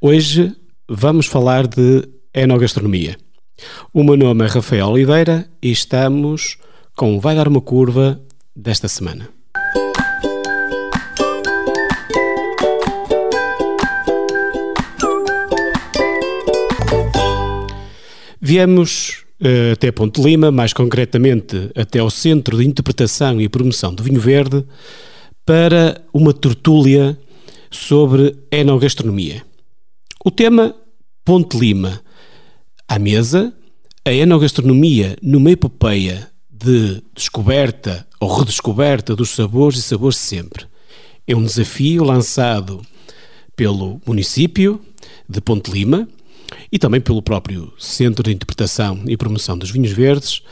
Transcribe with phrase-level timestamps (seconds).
[0.00, 0.56] Hoje
[0.88, 3.18] vamos falar de enogastronomia.
[3.92, 6.56] O meu nome é Rafael Oliveira e estamos
[6.96, 8.18] com Vai Dar uma Curva
[8.56, 9.28] desta semana.
[18.40, 19.26] Viemos
[19.72, 24.64] até Ponte Lima, mais concretamente até ao Centro de Interpretação e Promoção do Vinho Verde,
[25.46, 27.18] para uma tertúlia
[27.70, 29.42] sobre enogastronomia.
[30.24, 30.74] O tema
[31.24, 32.00] Ponte Lima.
[32.86, 33.52] À mesa,
[34.04, 40.64] a enogastronomia numa epopeia de descoberta ou redescoberta dos sabores e sabores sempre.
[41.26, 42.80] É um desafio lançado
[43.54, 44.80] pelo município
[45.28, 46.08] de Ponte Lima
[46.70, 50.42] e também pelo próprio Centro de Interpretação e Promoção dos Vinhos Verdes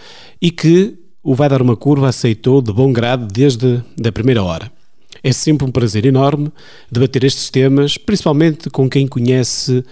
[0.41, 4.71] e que o Vai Dar Uma Curva aceitou de bom grado desde a primeira hora.
[5.23, 6.53] É sempre um prazer enorme
[6.91, 9.85] debater estes temas, principalmente com quem conhece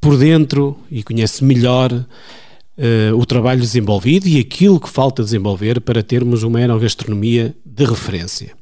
[0.00, 6.02] por dentro e conhece melhor uh, o trabalho desenvolvido e aquilo que falta desenvolver para
[6.02, 8.52] termos uma enogastronomia de referência.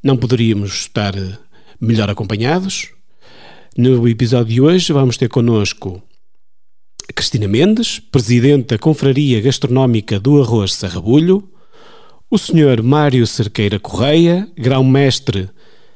[0.00, 1.14] Não poderíamos estar
[1.80, 2.90] melhor acompanhados.
[3.80, 6.02] No episódio de hoje vamos ter connosco
[7.14, 11.48] Cristina Mendes, Presidente da Confraria Gastronómica do Arroz Sarrabulho,
[12.28, 12.82] o Sr.
[12.82, 15.48] Mário Cerqueira Correia, grão-mestre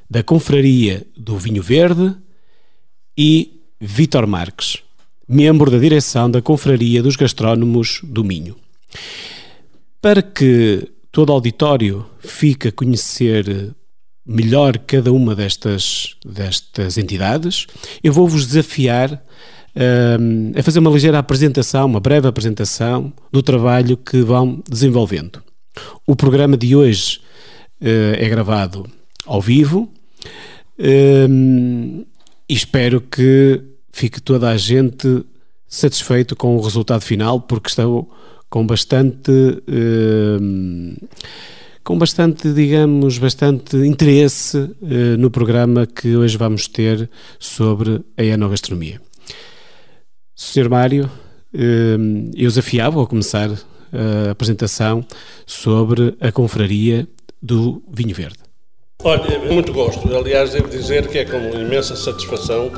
[0.08, 2.14] da Confraria do Vinho Verde,
[3.18, 4.78] e Vítor Marques,
[5.28, 8.54] membro da direção da Confraria dos Gastrónomos do Minho.
[10.00, 13.74] Para que todo auditório fique a conhecer
[14.24, 17.66] melhor cada uma destas, destas entidades,
[18.02, 19.22] eu vou-vos desafiar
[20.20, 25.42] um, a fazer uma ligeira apresentação, uma breve apresentação do trabalho que vão desenvolvendo.
[26.06, 27.20] O programa de hoje
[27.80, 28.88] uh, é gravado
[29.26, 29.90] ao vivo
[30.78, 32.04] um,
[32.48, 35.24] e espero que fique toda a gente
[35.68, 38.10] satisfeito com o resultado final, porque estou
[38.50, 39.30] com bastante.
[39.68, 40.94] Um,
[41.84, 49.00] com bastante, digamos, bastante interesse uh, no programa que hoje vamos ter sobre a enogastronomia.
[50.34, 50.68] Sr.
[50.68, 51.10] Mário,
[51.54, 53.50] uh, eu desafiava a começar
[53.92, 55.04] a apresentação
[55.46, 57.06] sobre a confraria
[57.42, 58.38] do vinho verde.
[59.04, 60.14] Olha, muito gosto.
[60.16, 62.70] Aliás, devo dizer que é com imensa satisfação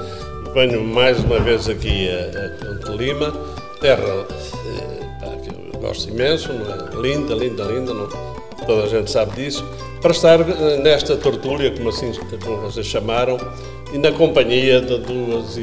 [0.55, 3.33] venho mais uma vez aqui a, a Lima,
[3.81, 4.27] terra
[4.69, 6.97] eh, que eu gosto imenso, é?
[6.97, 8.34] linda, linda, linda, não?
[8.67, 9.65] Toda a gente sabe disso,
[10.01, 12.13] para estar eh, nesta tertúlia, como assim
[12.45, 13.39] como vocês chamaram,
[13.93, 15.57] e na companhia de duas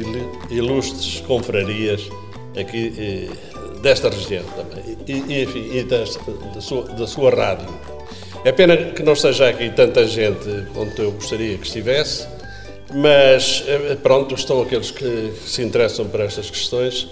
[0.50, 2.08] ilustres confrarias
[2.58, 6.06] aqui eh, desta região também, e, enfim, e da,
[6.60, 7.68] sua, da sua rádio.
[8.44, 12.26] É pena que não esteja aqui tanta gente quanto eu gostaria que estivesse,
[12.92, 17.08] mas eh, pronto, estão aqueles que se interessam por estas questões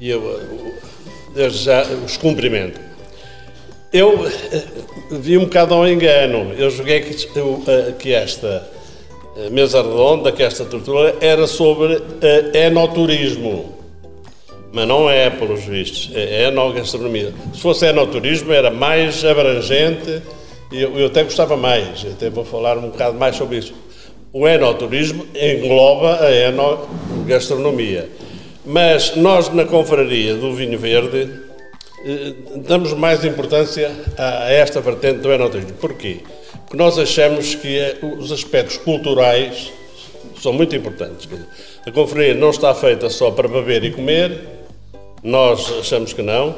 [0.00, 0.40] e eu
[1.34, 2.87] desde já os cumprimento.
[3.92, 4.62] Eu eh,
[5.10, 7.14] vi um bocado ao engano, eu joguei que,
[7.98, 8.68] que esta
[9.50, 12.02] mesa redonda, que esta tortura era sobre
[12.52, 13.76] enoturismo.
[14.72, 17.32] Mas não é, pelos vistos, é, é no gastronomia.
[17.54, 20.22] Se fosse enoturismo, era mais abrangente
[20.70, 23.72] e eu, eu até gostava mais, eu até vou falar um bocado mais sobre isso.
[24.32, 28.10] O enoturismo engloba a enogastronomia.
[28.66, 31.47] Mas nós, na confraria do vinho verde, eh,
[32.66, 35.72] damos mais importância a esta vertente do enoturismo.
[35.74, 36.20] Porquê?
[36.60, 39.72] Porque nós achamos que é, os aspectos culturais
[40.40, 41.28] são muito importantes.
[41.86, 44.38] A confraria não está feita só para beber e comer,
[45.22, 46.54] nós achamos que não.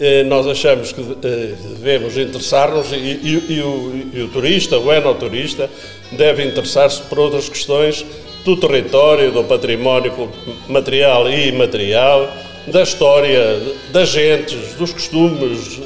[0.00, 4.92] Eh, nós achamos que eh, devemos interessar-nos e, e, e, o, e, o, turista, o
[4.92, 5.68] enoturista,
[6.10, 8.04] deve interessar-se por outras questões
[8.44, 10.30] do território, do património
[10.68, 12.28] material e imaterial,
[12.66, 13.60] da história,
[13.92, 15.80] das gentes, dos costumes,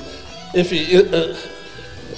[0.55, 1.35] enfim, eh,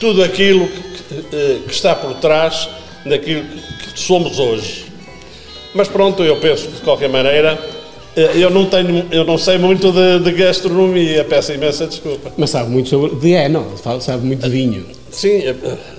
[0.00, 2.69] tudo aquilo que, que está por trás
[3.05, 4.87] daquilo que somos hoje.
[5.75, 7.59] Mas pronto, eu penso que de qualquer maneira
[8.17, 12.33] eh, eu não tenho, eu não sei muito de, de, gastronomia, peço imensa desculpa.
[12.37, 13.65] Mas sabe muito sobre de eno,
[14.00, 14.87] sabe muito de vinho.
[15.11, 15.55] Sim, eh,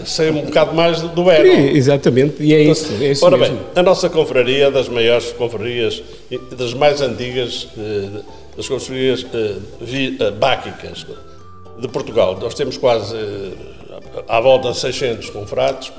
[0.06, 1.46] sei um bocado mais do eno.
[1.46, 2.92] Sim, exatamente, e é isso.
[3.02, 3.56] É isso Ora mesmo.
[3.56, 6.04] bem, a nossa confraria, das maiores confrarias,
[6.58, 7.68] das mais antigas,
[8.60, 9.26] eh, das confrarias
[10.38, 11.06] báquicas
[11.78, 12.38] de Portugal.
[12.40, 13.16] Nós temos quase
[14.28, 15.92] à volta de 600 confrados.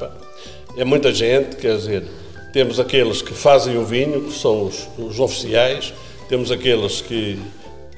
[0.77, 2.05] É muita gente, quer dizer,
[2.53, 5.93] temos aqueles que fazem o vinho, que são os, os oficiais,
[6.29, 7.41] temos aqueles que,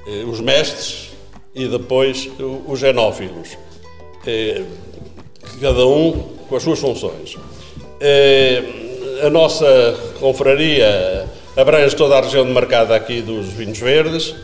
[0.07, 1.11] eh, os mestres,
[1.55, 2.31] e depois
[2.67, 3.59] os genófilos,
[4.27, 4.63] eh,
[5.61, 6.13] cada um
[6.49, 7.37] com as suas funções.
[8.01, 8.63] Eh,
[9.23, 9.67] a nossa
[10.19, 11.27] confraria
[11.57, 14.35] abrange toda a região de mercado aqui dos vinhos verdes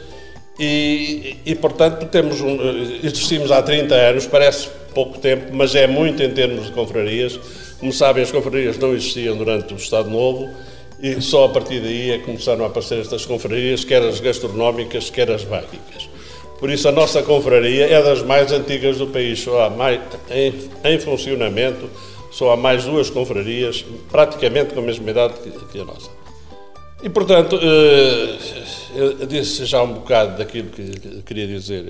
[0.58, 2.58] e, e portanto, temos um,
[3.02, 7.38] existimos há 30 anos, parece pouco tempo, mas é muito em termos de confrarias.
[7.78, 10.50] Como sabem, as confrarias não existiam durante o Estado Novo
[11.00, 15.10] e só a partir daí é que começaram a aparecer estas confrarias, quer as gastronómicas,
[15.10, 16.08] quer as báquicas.
[16.58, 20.52] Por isso, a nossa confraria é das mais antigas do país, só há mais, em,
[20.82, 21.88] em funcionamento,
[22.32, 26.10] só há mais duas confrarias, praticamente com a mesma idade que, que a nossa.
[27.00, 28.36] E, portanto, eh,
[28.96, 31.84] eu disse já um bocado daquilo que queria dizer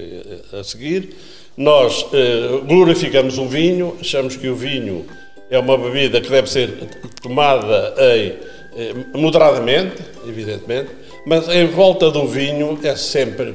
[0.53, 1.17] eh, a seguir.
[1.57, 5.07] Nós eh, glorificamos o vinho, achamos que o vinho
[5.51, 6.89] é uma bebida que deve ser
[7.23, 9.97] tomada em, moderadamente,
[10.27, 10.91] evidentemente,
[11.27, 13.55] mas em volta do vinho é sempre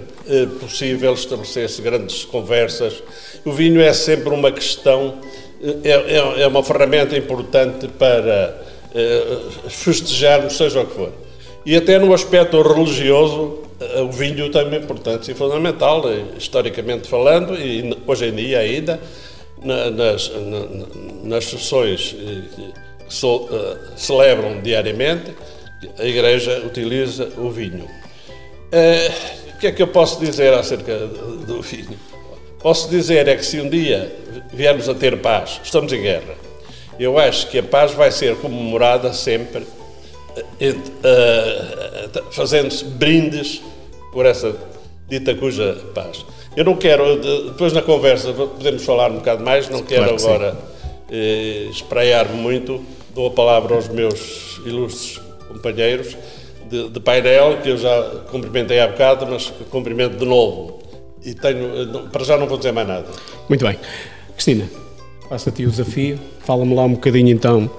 [0.59, 3.01] possível estabelecer-se grandes conversas.
[3.45, 5.19] O vinho é sempre uma questão,
[5.83, 8.59] é, é, é uma ferramenta importante para
[9.69, 11.23] festejarmos, seja o que for.
[11.65, 17.56] E até no aspecto religioso, eh, o vinho tem uma importância fundamental, eh, historicamente falando,
[17.56, 19.00] e hoje em dia ainda,
[19.63, 20.30] nas,
[21.24, 22.74] nas sessões eh,
[23.07, 23.13] que
[23.95, 25.33] celebram diariamente,
[25.98, 27.88] a Igreja utiliza o vinho.
[29.56, 31.98] O que é que eu posso dizer acerca do vinho?
[32.60, 34.13] Posso dizer é que se um dia
[34.51, 36.36] viermos a ter paz, estamos em guerra,
[37.00, 39.65] eu acho que a paz vai ser comemorada sempre
[42.31, 43.62] fazendo-se brindes
[44.12, 44.56] por essa
[45.09, 46.25] dita cuja paz.
[46.56, 47.18] Eu não quero,
[47.51, 50.57] depois na conversa podemos falar um bocado mais, não quero claro que agora
[51.12, 52.83] eh, espraiar-me muito,
[53.13, 56.15] dou a palavra aos meus ilustres companheiros
[56.69, 58.01] de, de, painel, que eu já
[58.31, 60.79] cumprimentei há bocado, mas cumprimento de novo.
[61.24, 63.06] E tenho, para já não vou dizer mais nada.
[63.47, 63.77] Muito bem.
[64.33, 64.69] Cristina,
[65.29, 67.69] passa-te o desafio, fala-me lá um bocadinho então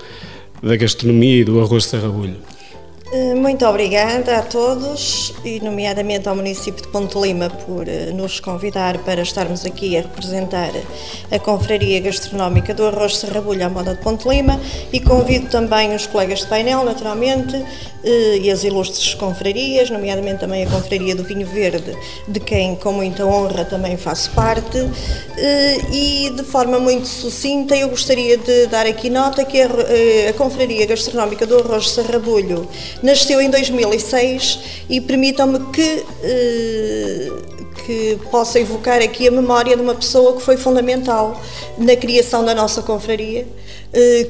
[0.63, 2.37] da gastronomia e do arroz de sarrabulho.
[3.17, 8.41] Eh, muito obrigada a todos e, nomeadamente, ao município de Ponte Lima por eh, nos
[8.41, 10.73] convidar para estarmos aqui a representar
[11.31, 14.61] a Confraria Gastronómica do Arroz Serrabulho à Moda de Ponte Lima
[14.93, 17.55] e convido também os colegas de painel, naturalmente,
[18.03, 21.97] eh, e as ilustres confrarias, nomeadamente também a Confraria do Vinho Verde,
[22.27, 24.79] de quem, com muita honra, também faço parte.
[25.93, 31.47] E, de forma muito sucinta, eu gostaria de dar aqui nota que a Confraria Gastronómica
[31.47, 32.69] do Arroz Serrabulho
[33.05, 37.33] nasceu em 2006 e permitam-me que, eh,
[37.85, 41.39] que possa evocar aqui a memória de uma pessoa que foi fundamental
[41.77, 43.47] na criação da nossa confraria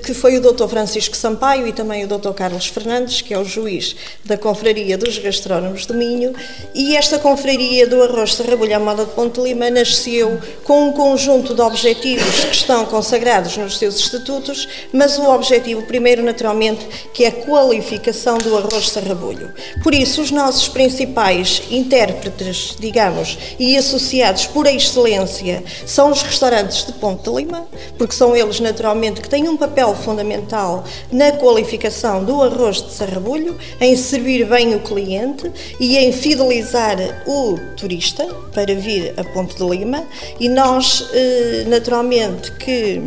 [0.02, 0.66] que foi o Dr.
[0.66, 2.32] Francisco Sampaio e também o Dr.
[2.32, 6.34] Carlos Fernandes, que é o juiz da Confraria dos Gastrónomos do Minho,
[6.74, 11.54] e esta Confraria do Arroz Serrabulho à Moda de Ponte Lima nasceu com um conjunto
[11.54, 17.28] de objetivos que estão consagrados nos seus estatutos, mas o objetivo primeiro, naturalmente, que é
[17.28, 19.52] a qualificação do arroz serrabulho.
[19.82, 26.92] Por isso, os nossos principais intérpretes, digamos, e associados por excelência são os restaurantes de
[26.92, 27.66] Ponte Lima,
[27.96, 32.92] porque são eles, naturalmente, que têm um um papel fundamental na qualificação do arroz de
[32.92, 39.56] sarrabulho, em servir bem o cliente e em fidelizar o turista para vir a Ponte
[39.56, 40.02] de Lima.
[40.40, 43.00] E nós, eh, naturalmente, que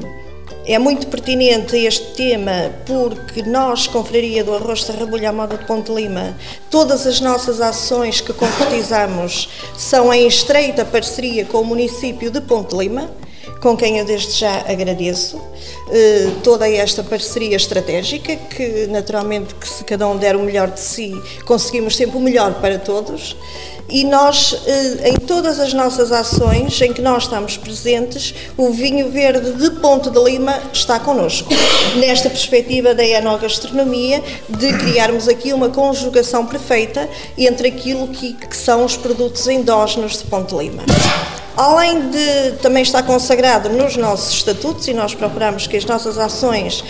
[0.66, 5.92] é muito pertinente este tema porque nós, Confraria do Arroz Sarrabulho à Moda de Ponte
[5.92, 6.34] Lima,
[6.72, 12.74] todas as nossas ações que concretizamos são em estreita parceria com o município de Ponte
[12.74, 13.10] Lima
[13.60, 15.42] com quem eu desde já agradeço
[15.90, 20.80] eh, toda esta parceria estratégica, que naturalmente que se cada um der o melhor de
[20.80, 21.14] si,
[21.46, 23.36] conseguimos sempre o melhor para todos.
[23.90, 29.10] E nós, eh, em todas as nossas ações em que nós estamos presentes, o vinho
[29.10, 31.50] verde de Ponte de Lima está connosco.
[31.96, 38.84] Nesta perspectiva da enogastronomia, de criarmos aqui uma conjugação perfeita entre aquilo que, que são
[38.84, 40.84] os produtos endógenos de Ponte de Lima.
[41.58, 46.84] Além de também estar consagrado nos nossos estatutos, e nós procuramos que as nossas ações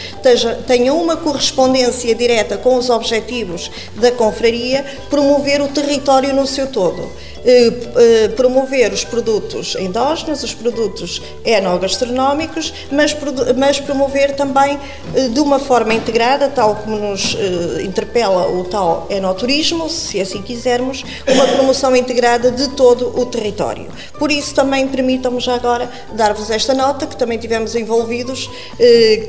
[0.67, 7.09] tenham uma correspondência direta com os objetivos da confraria, promover o território no seu todo.
[7.49, 13.15] Eh, eh, promover os produtos endógenos, os produtos enogastronómicos, mas,
[13.55, 14.77] mas promover também
[15.15, 17.37] eh, de uma forma integrada, tal como nos
[17.81, 23.87] interpela o tal enoturismo, se assim quisermos, uma promoção integrada de todo o território.
[24.19, 28.49] Por isso também permitam-me já agora dar-vos esta nota, que também tivemos envolvidos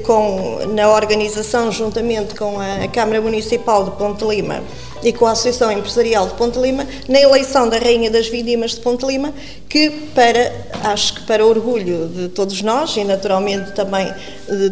[0.04, 4.64] com, na organização, juntamente com a Câmara Municipal de Ponte Lima,
[5.02, 8.80] e com a Associação Empresarial de Ponte Lima, na eleição da Rainha das Vindimas de
[8.80, 9.32] Ponte Lima,
[9.68, 10.52] que para,
[10.84, 14.12] acho que para orgulho de todos nós e naturalmente também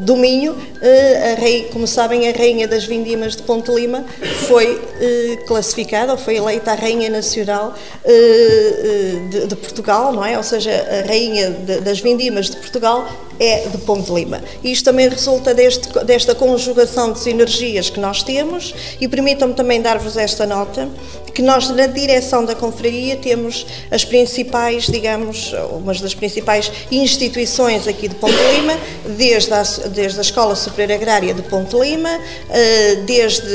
[0.00, 0.56] do Minho,
[1.32, 4.04] a rei, como sabem, a rainha das vindimas de Ponte Lima
[4.48, 4.80] foi
[5.46, 7.74] classificada, ou foi eleita a rainha nacional
[9.30, 10.38] de, de Portugal, não é?
[10.38, 11.50] Ou seja, a rainha
[11.82, 13.06] das vindimas de Portugal
[13.38, 14.40] é de Ponte Lima.
[14.64, 20.16] Isto também resulta deste, desta conjugação de sinergias que nós temos e permitam-me também dar-vos
[20.16, 20.88] esta nota,
[21.34, 28.08] que nós na direção da confraria temos as principais, digamos, umas das principais instituições aqui
[28.08, 28.78] de Ponte Lima,
[29.16, 33.46] desde a, desde a Escola Superior Agrária de Ponte Lima, eh, desde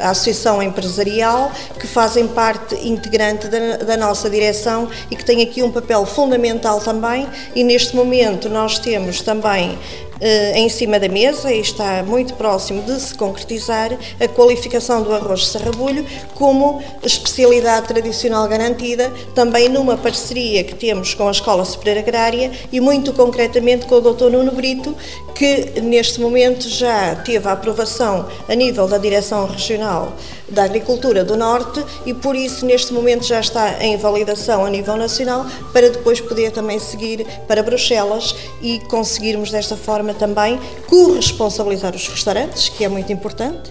[0.00, 5.62] a Associação Empresarial, que fazem parte integrante da, da nossa direção e que tem aqui
[5.62, 7.28] um papel fundamental também.
[7.54, 10.09] E neste momento nós temos também eh,
[10.54, 15.40] em cima da mesa e está muito próximo de se concretizar a qualificação do arroz
[15.40, 21.98] de sarrabulho como especialidade tradicional garantida, também numa parceria que temos com a Escola Superior
[21.98, 24.30] Agrária e muito concretamente com o Dr.
[24.30, 24.94] Nuno Brito,
[25.34, 30.12] que neste momento já teve a aprovação a nível da Direção Regional
[30.50, 34.96] da Agricultura do Norte e por isso neste momento já está em validação a nível
[34.96, 42.08] nacional para depois poder também seguir para Bruxelas e conseguirmos desta forma também corresponsabilizar os
[42.08, 43.70] restaurantes, que é muito importante,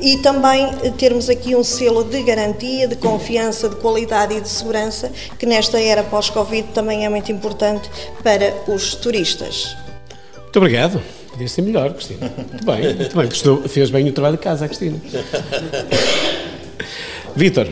[0.00, 5.10] e também termos aqui um selo de garantia, de confiança, de qualidade e de segurança,
[5.38, 7.90] que nesta era pós-Covid também é muito importante
[8.22, 9.76] para os turistas.
[10.36, 11.00] Muito obrigado.
[11.30, 12.30] Podia ser melhor, Cristina.
[12.36, 13.26] Muito bem, muito bem.
[13.26, 15.00] Gostou, fez bem o trabalho de casa, Cristina.
[17.36, 17.68] Vítor,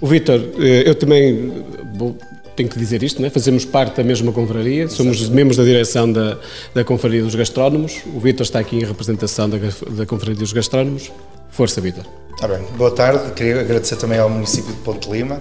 [0.00, 2.16] o Vítor, eh, eu também vou,
[2.54, 3.30] tenho que dizer isto, não é?
[3.30, 6.38] fazemos parte da mesma confraria, somos membros da direção da,
[6.74, 8.00] da Confraria dos Gastrónomos.
[8.14, 9.58] O Vítor está aqui em representação da,
[9.90, 11.10] da Confraria dos Gastrónomos.
[11.50, 12.04] Força, Vítor.
[12.38, 12.64] Tá bem.
[12.76, 15.40] Boa tarde, queria agradecer também ao município de Ponte Lima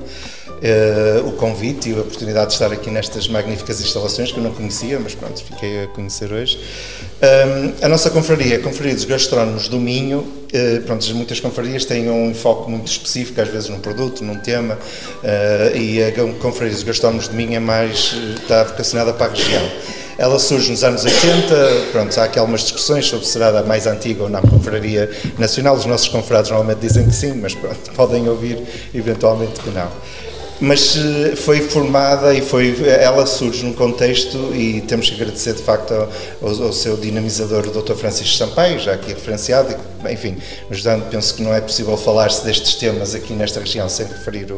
[0.63, 4.51] uh, o convite e a oportunidade de estar aqui nestas magníficas instalações que eu não
[4.51, 6.59] conhecia, mas pronto, fiquei a conhecer hoje.
[7.21, 12.09] Um, a nossa confraria, a Confraria dos Gastrónomos do Minho, uh, pronto, muitas confrarias têm
[12.09, 16.83] um foco muito específico, às vezes num produto, num tema, uh, e a Confraria dos
[16.83, 19.63] Gastrónomos do Minho é mais, está vocacionada para a região.
[20.15, 21.55] Ela surge nos anos 80,
[21.91, 25.75] pronto, há aqui algumas discussões sobre se será a mais antiga ou não confraria nacional.
[25.75, 28.61] Os nossos confrados normalmente dizem que sim, mas pronto, podem ouvir
[28.93, 29.91] eventualmente que não
[30.63, 35.61] mas eh, foi formada e foi ela surge num contexto e temos que agradecer de
[35.61, 37.95] facto ao, ao, seu dinamizador o Dr.
[37.95, 39.75] Francisco Sampaio, já aqui referenciado,
[40.11, 40.37] enfim,
[40.69, 44.57] ajudando, penso que não é possível falar-se destes temas aqui nesta região sem referir o,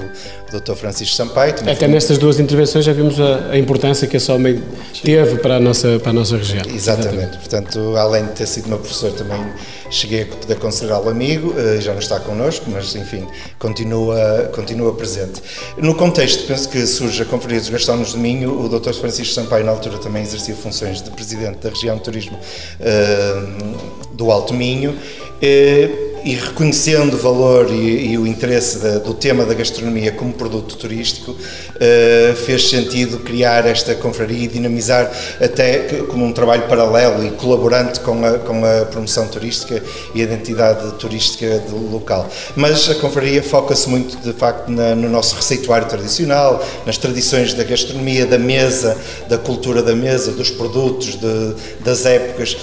[0.52, 0.74] Dr.
[0.74, 1.54] Francisco Sampaio.
[1.68, 4.64] Até nestas duas intervenções já vimos a, a, importância que esse homem
[5.04, 6.64] teve para a nossa, para a nossa região.
[6.66, 7.06] Exatamente.
[7.06, 7.38] Exatamente.
[7.38, 9.42] portanto, além de ter sido meu professor, também
[9.90, 13.26] cheguei a poder considerá-lo amigo, eh, já não está connosco, mas enfim,
[13.60, 15.42] continua, continua presente.
[15.78, 18.94] No contexto, penso que surge a Conferência dos Gastrónomos de Minho, o Dr.
[18.94, 24.32] Francisco Sampaio, na altura, também exercia funções de presidente da região de turismo uh, do
[24.32, 24.98] Alto Minho.
[25.42, 30.76] Uh, e reconhecendo o valor e, e o interesse do tema da gastronomia como produto
[30.76, 37.30] turístico, uh, fez sentido criar esta confraria e dinamizar até como um trabalho paralelo e
[37.30, 39.84] colaborante com a, com a promoção turística
[40.16, 42.28] e a identidade turística do local.
[42.56, 47.64] Mas a confraria foca-se muito, de facto, na, no nosso receituário tradicional, nas tradições da
[47.64, 48.98] gastronomia, da mesa,
[49.30, 52.58] da cultura da mesa, dos produtos, de, das épocas,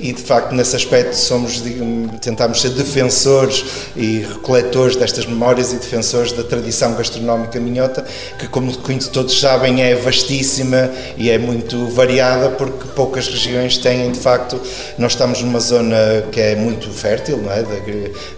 [0.00, 3.64] e de facto, nesse aspecto, somos, digamos, tentamos ser defensores
[3.96, 8.04] e recoletores destas memórias e defensores da tradição gastronómica minhota,
[8.38, 8.72] que, como
[9.12, 14.60] todos sabem, é vastíssima e é muito variada, porque poucas regiões têm, de facto,
[14.98, 15.96] nós estamos numa zona
[16.30, 17.64] que é muito fértil, não é?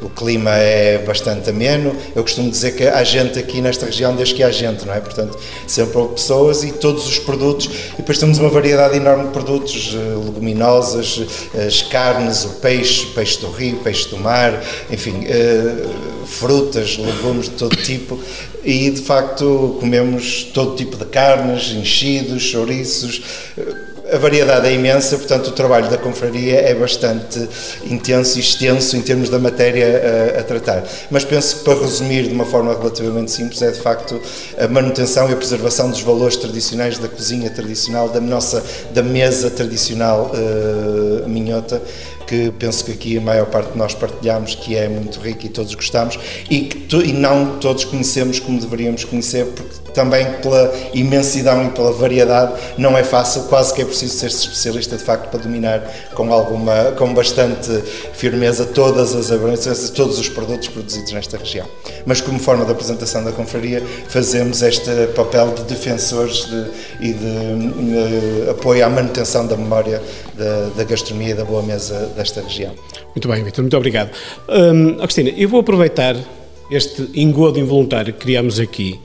[0.00, 1.94] o clima é bastante ameno.
[2.14, 5.00] Eu costumo dizer que há gente aqui nesta região desde que há gente, não é?
[5.00, 9.30] Portanto, sempre houve pessoas e todos os produtos, e depois temos uma variedade enorme de
[9.30, 10.75] produtos, eh, leguminosas,
[11.54, 17.46] eh, as carnes, o peixe, peixe do rio, peixe do mar, enfim, uh, frutas, legumes
[17.46, 18.18] de todo tipo
[18.66, 23.22] e de facto comemos todo tipo de carnes, enchidos, chouriços.
[24.12, 27.48] A variedade é imensa, portanto, o trabalho da confraria é bastante
[27.84, 30.84] intenso e extenso em termos da matéria a, a, tratar.
[31.10, 34.20] Mas penso que, para resumir de uma forma relativamente simples, é de facto
[34.56, 39.50] a manutenção e a preservação dos valores tradicionais da cozinha tradicional, da nossa da mesa
[39.50, 41.82] tradicional uh, minhota,
[42.26, 45.48] que penso que aqui a maior parte de nós partilhamos, que é muito rica e
[45.48, 46.18] todos gostamos,
[46.50, 51.90] e que e não todos conhecemos como deveríamos conhecer, porque também pela imensidão e pela
[51.90, 55.80] variedade não é fácil, quase que é preciso ser especialista de facto para dominar
[56.14, 57.70] com alguma, com bastante
[58.12, 61.66] firmeza todas as abrangências, todos os produtos produzidos nesta região.
[62.04, 66.66] Mas como forma de apresentação da confraria fazemos este papel de defensores de,
[67.00, 70.02] e de, de, apoio à manutenção da memória
[70.34, 72.74] da, da gastronomia e da boa mesa desta região.
[73.14, 74.10] Muito bem, Vitor, muito obrigado.
[74.48, 76.16] Hum, Agostina, eu vou aproveitar
[76.70, 78.98] este engodo involuntário que criamos aqui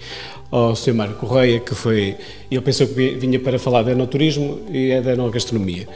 [0.50, 0.94] ao Sr.
[0.94, 2.18] Mário Correia, que foi,
[2.50, 5.88] ele pensou que vinha para falar de enoturismo e é da enogastronomia.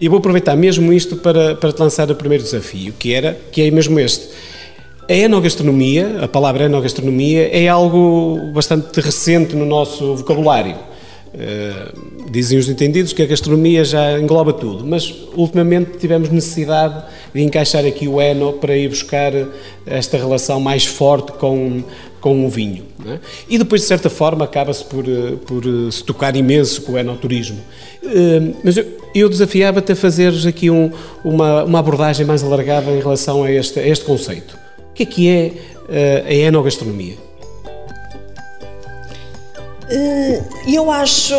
[0.00, 3.62] E vou aproveitar mesmo isto para, para te lançar o primeiro desafio, que era, que
[3.62, 4.28] é mesmo este.
[5.08, 10.76] A enogastronomia, a palavra enogastronomia, é algo bastante recente no nosso vocabulário.
[11.32, 17.40] Uh, dizem os entendidos que a gastronomia já engloba tudo, mas ultimamente tivemos necessidade de
[17.40, 19.32] encaixar aqui o eno para ir buscar
[19.86, 21.84] esta relação mais forte com,
[22.20, 22.84] com o vinho.
[23.06, 23.18] É?
[23.48, 26.98] E depois, de certa forma, acaba-se por, eh, por eh, se tocar imenso com o
[26.98, 27.60] enoturismo.
[28.64, 30.90] Mas eu, eu desafiava-te a fazeres aqui um,
[31.24, 34.58] uma, uma abordagem mais alargada em relação a este, a este conceito.
[34.90, 35.52] O que é que é
[36.26, 37.29] a enogastronomia?
[39.92, 41.34] Eh, eu acho,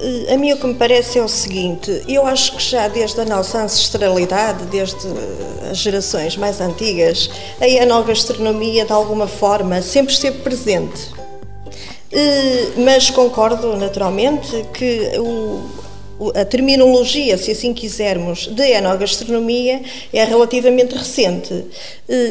[0.00, 3.20] eh, a mim o que me parece é o seguinte, eu acho que já desde
[3.20, 4.96] a nossa ancestralidade, desde
[5.68, 7.28] as gerações mais antigas,
[7.60, 11.10] a enogastronomia de alguma forma sempre esteve presente.
[12.12, 15.68] Eh, mas concordo naturalmente que o,
[16.34, 19.82] a terminologia, se assim quisermos, de enogastronomia
[20.12, 21.64] é relativamente recente.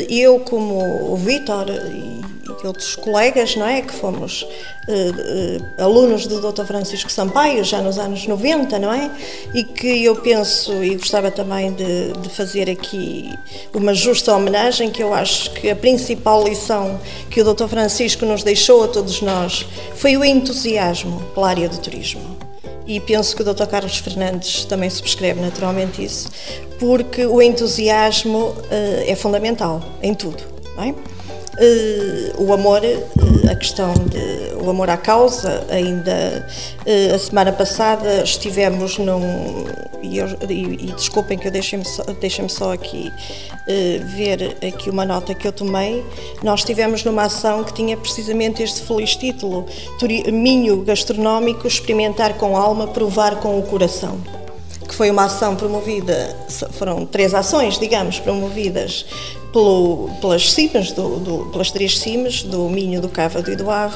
[0.09, 6.39] Eu, como o Vítor e outros colegas, não é, que fomos uh, uh, alunos do
[6.39, 6.63] Dr.
[6.65, 9.11] Francisco Sampaio, já nos anos 90, não é?
[9.53, 13.31] E que eu penso, e gostava também de, de fazer aqui
[13.73, 16.99] uma justa homenagem, que eu acho que a principal lição
[17.29, 17.67] que o Dr.
[17.67, 19.65] Francisco nos deixou a todos nós
[19.95, 22.44] foi o entusiasmo pela área do turismo
[22.87, 23.65] e penso que o Dr.
[23.65, 26.29] Carlos Fernandes também subscreve naturalmente isso,
[26.79, 28.55] porque o entusiasmo uh,
[29.05, 30.43] é fundamental em tudo.
[30.75, 30.95] Não é?
[31.57, 36.45] Uh, o amor, uh, a questão de o amor à causa, ainda
[36.85, 39.65] uh, a semana passada estivemos num
[40.01, 43.11] e, eu, e, e desculpem que eu deixem-me só, deixem só aqui
[44.15, 46.05] ver aqui uma nota que eu tomei.
[46.43, 49.65] Nós estivemos numa ação que tinha precisamente este feliz título:
[50.31, 54.19] Minho gastronómico, experimentar com alma, provar com o coração
[54.87, 56.35] que foi uma ação promovida,
[56.73, 59.03] foram três ações, digamos, promovidas
[59.55, 63.95] pelo, pelas cimas, do, do, pelas três cimas, do Minho, do Cávado e do Ave,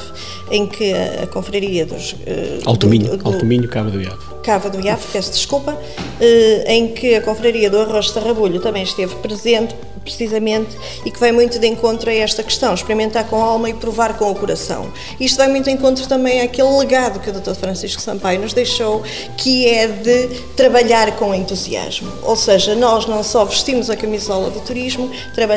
[0.50, 2.12] em que a, a confraria dos...
[2.12, 2.16] Uh,
[2.64, 4.16] Alto Minho, do, Alto Minho, Cávado e Ave.
[4.42, 8.84] Cávado e Ave, peço desculpa, uh, em que a confraria do Arroz de Tarrabulho também
[8.84, 13.44] esteve presente, precisamente, e que vai muito de encontro a esta questão, experimentar com a
[13.44, 14.90] alma e provar com o coração.
[15.20, 17.52] Isto vai muito de encontro também àquele legado que o Dr.
[17.52, 19.02] Francisco Sampaio nos deixou,
[19.36, 22.10] que é de trabalhar com entusiasmo.
[22.22, 25.49] Ou seja, nós não só vestimos a camisola do turismo, trabalhamos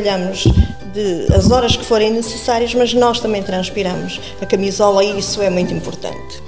[0.93, 5.49] de, as horas que forem necessárias, mas nós também transpiramos a camisola e isso é
[5.49, 6.41] muito importante.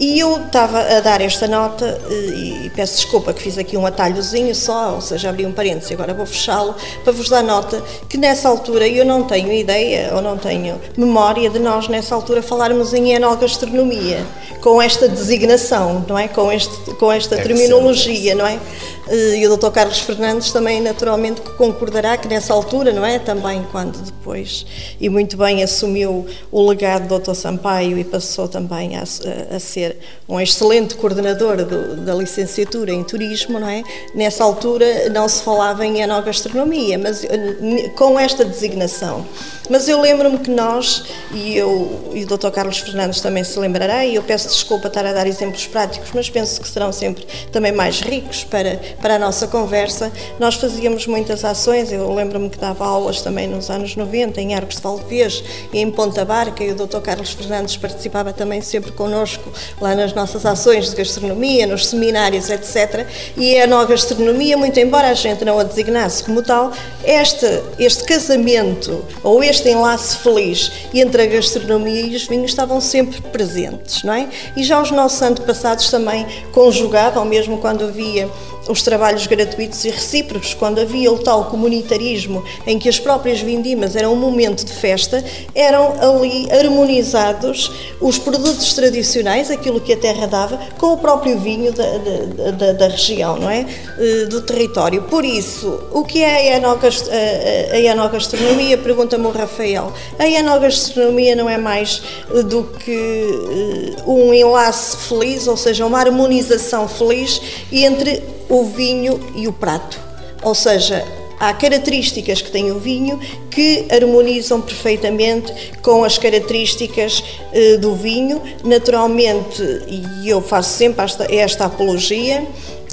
[0.00, 3.84] E eu estava a dar esta nota eh, e peço desculpa que fiz aqui um
[3.84, 8.16] atalhozinho só, ou seja, abri um parênteses, agora vou fechá-lo, para vos dar nota que
[8.16, 12.94] nessa altura eu não tenho ideia ou não tenho memória de nós nessa altura falarmos
[12.94, 14.24] em enogastronomia,
[14.60, 16.28] com esta designação, não é?
[16.28, 18.60] Com, este, com esta é terminologia, não é?
[19.08, 19.70] Eh, e o Dr.
[19.70, 23.18] Carlos Fernandes também naturalmente concordará que nessa altura, não é?
[23.18, 24.64] Também quando depois,
[25.00, 27.34] e muito bem assumiu o legado do Dr.
[27.34, 29.87] Sampaio e passou também a, a ser
[30.28, 33.82] um excelente coordenador do, da licenciatura em turismo, não é?
[34.14, 39.26] Nessa altura não se falava em enogastronomia, mas eh, com esta designação.
[39.68, 42.50] Mas eu lembro-me que nós, e, eu, e o Dr.
[42.50, 46.30] Carlos Fernandes também se lembrará, e eu peço desculpa estar a dar exemplos práticos, mas
[46.30, 50.10] penso que serão sempre também mais ricos para, para a nossa conversa.
[50.38, 54.76] Nós fazíamos muitas ações, eu lembro-me que dava aulas também nos anos 90, em Arcos
[54.76, 57.00] de Valdevez e em Ponta Barca, e o Dr.
[57.00, 63.06] Carlos Fernandes participava também sempre connosco lá nas nossas ações de gastronomia, nos seminários, etc.
[63.36, 66.72] E a nova gastronomia, muito embora a gente não a designasse como tal,
[67.04, 67.46] este,
[67.78, 73.20] este casamento ou este este enlace feliz entre a gastronomia e os vinhos estavam sempre
[73.20, 74.28] presentes, não é?
[74.56, 78.30] E já os nossos antepassados também conjugavam, mesmo quando havia
[78.68, 83.96] os trabalhos gratuitos e recíprocos, quando havia o tal comunitarismo em que as próprias vindimas
[83.96, 90.26] eram um momento de festa, eram ali harmonizados os produtos tradicionais, aquilo que a terra
[90.26, 93.66] dava, com o próprio vinho da, da, da, da região, não é?
[93.98, 95.02] Eh, do território.
[95.02, 98.76] Por isso, o que é a enogastronomia?
[98.78, 99.92] Pergunta-me o Rafael.
[100.18, 102.02] A enogastronomia não é mais
[102.32, 107.40] eh, do que eh, um enlace feliz, ou seja, uma harmonização feliz
[107.72, 109.98] entre o vinho e o prato.
[110.42, 111.04] Ou seja,
[111.38, 113.18] há características que tem o vinho
[113.50, 117.22] que harmonizam perfeitamente com as características
[117.52, 118.42] eh, do vinho.
[118.64, 122.46] Naturalmente, e eu faço sempre esta, esta apologia,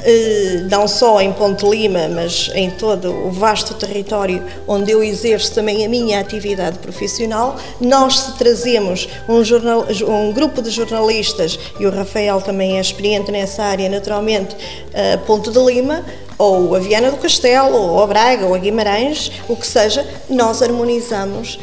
[0.04, 5.54] eh, não só em Ponte Lima, mas em todo o vasto território onde eu exerço
[5.54, 11.90] também a minha atividade profissional, nós trazemos um, jornal, um grupo de jornalistas, e o
[11.90, 14.56] Rafael também é experiente nessa área, naturalmente,
[14.94, 16.06] a Ponte de Lima,
[16.38, 20.62] ou a Viana do Castelo, ou a Braga, ou a Guimarães, o que seja, nós
[20.62, 21.60] harmonizamos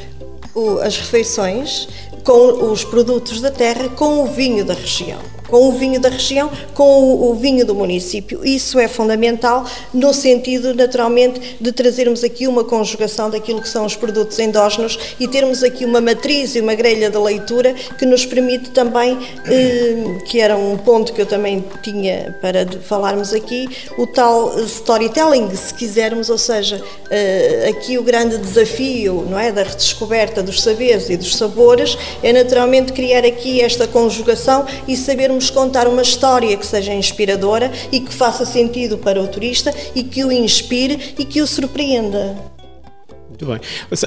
[0.82, 1.88] as refeições
[2.24, 5.18] com os produtos da terra com o vinho da região
[5.52, 8.40] com o vinho da região, com o, vinho do município.
[8.42, 13.94] Isso é fundamental no sentido, naturalmente, de trazermos aqui uma conjugação daquilo que são os
[13.94, 18.70] produtos endógenos e termos aqui uma matriz e uma grelha de leitura que nos permite
[18.70, 24.58] também, eh, que era um ponto que eu também tinha para falarmos aqui, o tal
[24.60, 30.62] storytelling, se quisermos, ou seja, eh, aqui o grande desafio, não é, da redescoberta dos
[30.62, 36.56] saberes e dos sabores é naturalmente criar aqui esta conjugação e sabermos contar uma história
[36.56, 41.24] que seja inspiradora e que faça sentido para o turista e que o inspire e
[41.24, 42.52] que o surpreenda.
[43.32, 43.60] Muito bem.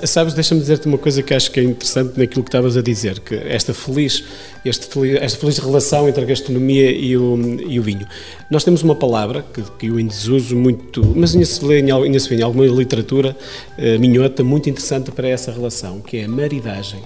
[0.05, 3.19] Sabes, deixa-me dizer-te uma coisa que acho que é interessante naquilo que estavas a dizer,
[3.19, 4.23] que esta feliz,
[4.63, 8.07] este feliz, esta feliz relação entre a gastronomia e o, e o vinho.
[8.49, 11.91] Nós temos uma palavra que, que eu em desuso muito, mas ainda se vê em,
[11.91, 13.35] ainda se vê em alguma literatura
[13.77, 17.01] uh, minhota muito interessante para essa relação, que é a maridagem,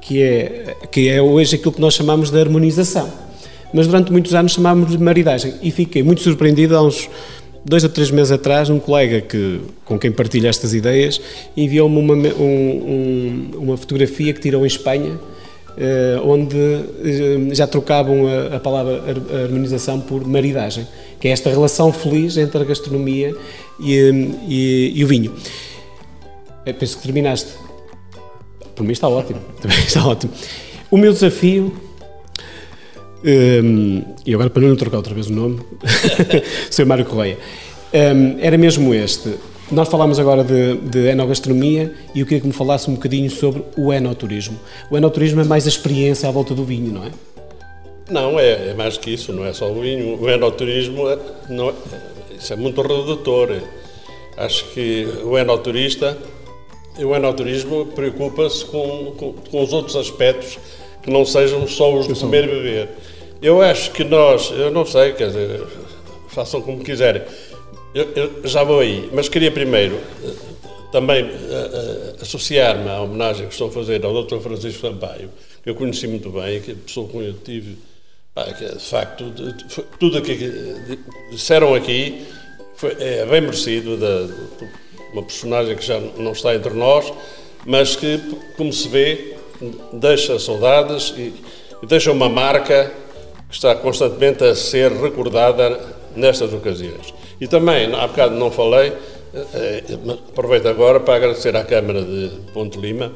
[0.00, 3.24] que é, que é hoje aquilo que nós chamamos de harmonização
[3.74, 5.54] mas durante muitos anos chamávamos de maridagem.
[5.60, 7.10] E fiquei muito surpreendido há uns
[7.64, 11.20] dois ou três meses atrás, um colega que, com quem partilho estas ideias
[11.56, 15.18] enviou-me uma, um, um, uma fotografia que tirou em Espanha,
[15.76, 19.02] eh, onde eh, já trocavam a, a, palavra
[19.42, 20.86] harmonização por maridagem,
[21.18, 23.34] que é esta relação feliz entre a gastronomia
[23.80, 23.92] e,
[24.46, 25.34] e, e o vinho.
[26.64, 27.50] Eu penso que terminaste.
[28.76, 29.40] Por mim está ótimo.
[29.60, 30.32] Também está ótimo.
[30.92, 31.74] O meu desafio
[33.24, 35.60] um, e agora, para não trocar outra vez o nome,
[36.70, 36.84] Sr.
[36.84, 37.38] Mário Correia,
[37.92, 39.34] um, era mesmo este.
[39.72, 43.62] Nós falámos agora de, de enogastronomia e eu queria que me falasse um bocadinho sobre
[43.76, 44.60] o enoturismo.
[44.90, 47.10] O enoturismo é mais a experiência à volta do vinho, não é?
[48.10, 50.20] Não, é, é mais que isso, não é só o vinho.
[50.20, 51.74] O enoturismo é, não, é,
[52.38, 53.56] isso é muito redutor.
[54.36, 56.18] Acho que o enoturista,
[56.98, 60.58] o enoturismo preocupa-se com, com, com os outros aspectos
[61.02, 62.88] que não sejam só os de comer e beber.
[63.44, 65.62] Eu acho que nós, eu não sei, quer dizer,
[66.28, 67.20] façam como quiserem.
[67.94, 70.32] Eu, eu já vou aí, mas queria primeiro eh,
[70.90, 74.38] também uh, uh, associar-me à homenagem que estou a fazer ao Dr.
[74.38, 75.28] Francisco Sampaio,
[75.62, 77.76] que eu conheci muito bem, que é a pessoa com eu tive,
[78.34, 80.98] pá, que, de facto, de, de, tudo aquilo que
[81.30, 82.26] disseram aqui
[82.76, 84.70] foi, é bem merecido de, de,
[85.12, 87.12] uma personagem que já não está entre nós,
[87.66, 88.18] mas que,
[88.56, 89.36] como se vê,
[89.92, 91.34] deixa saudades e,
[91.82, 93.03] e deixa uma marca
[93.54, 95.80] está constantemente a ser recordada
[96.16, 97.14] nestas ocasiões.
[97.40, 98.92] E também, há bocado não falei,
[99.32, 103.12] eh, eh, aproveito agora para agradecer à Câmara de Ponte Lima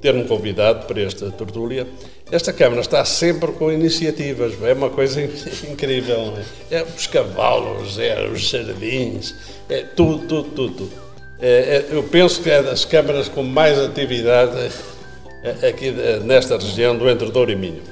[0.00, 1.86] ter-me convidado para esta tertúlia.
[2.30, 5.22] Esta Câmara está sempre com iniciativas, é uma coisa
[5.70, 6.34] incrível.
[6.70, 6.78] É?
[6.78, 9.34] é os cavalos, é os jardins,
[9.68, 10.74] é tudo, tudo, tudo.
[10.74, 11.02] tudo.
[11.40, 14.70] É, é, eu penso que é das câmaras com mais atividade
[15.42, 15.90] é, aqui
[16.24, 17.82] nesta região do Entre Douro e Minho.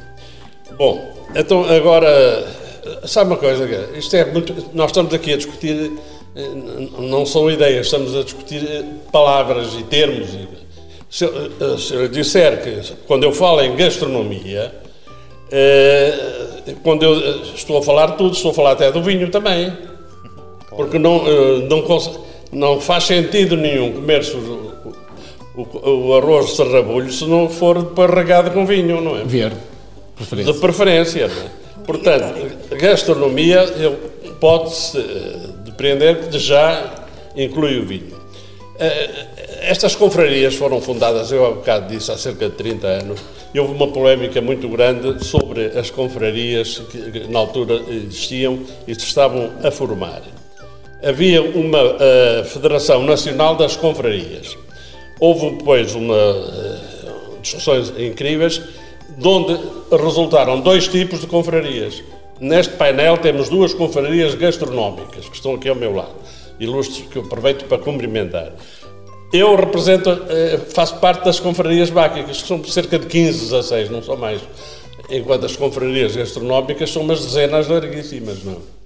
[0.76, 2.46] Bom, então, agora,
[3.04, 3.68] sabe uma coisa?
[3.96, 4.54] Isto é muito.
[4.72, 5.92] Nós estamos aqui a discutir,
[6.34, 6.48] eh,
[6.98, 10.28] não são ideias, estamos a discutir eh, palavras e termos.
[11.08, 14.72] Se eu, eh, se eu disser que, quando eu falo em gastronomia,
[16.84, 19.72] quando eu estou a falar de tudo, estou a falar até do vinho também.
[20.68, 21.24] Porque não,
[21.68, 21.84] não,
[22.52, 24.72] não faz sentido nenhum comer-se o,
[25.56, 29.24] o, o, arroz de serrabulho se não for para regado com vinho, não é?
[29.24, 29.69] Verde.
[30.20, 30.52] Preferência.
[30.52, 31.24] De preferência.
[31.24, 31.86] É?
[31.86, 33.64] Portanto, gastronomia
[34.38, 38.20] pode-se eh, depreender que já inclui o vinho.
[38.78, 39.26] Eh,
[39.62, 43.20] estas confrarias foram fundadas, eu há bocado disse, há cerca de 30 anos,
[43.54, 49.00] e houve uma polémica muito grande sobre as confrarias que na altura existiam e se
[49.00, 50.22] estavam a formar.
[51.02, 51.78] Havia uma
[52.44, 54.56] Federação Nacional das Confrarias.
[55.18, 56.14] Houve depois uma,
[57.42, 58.62] discussões incríveis,
[59.16, 59.58] de onde
[59.90, 62.02] resultaram dois tipos de confrarias.
[62.40, 66.14] Neste painel temos duas confrarias gastronómicas, que estão aqui ao meu lado,
[66.58, 68.52] ilustres que eu aproveito para cumprimentar.
[69.32, 74.02] Eu represento, eh, faço parte das confrarias báquicas, que são cerca de 15, 16, não
[74.02, 74.40] são mais.
[75.08, 78.79] Enquanto as confrarias gastronómicas são umas dezenas larguíssimas, não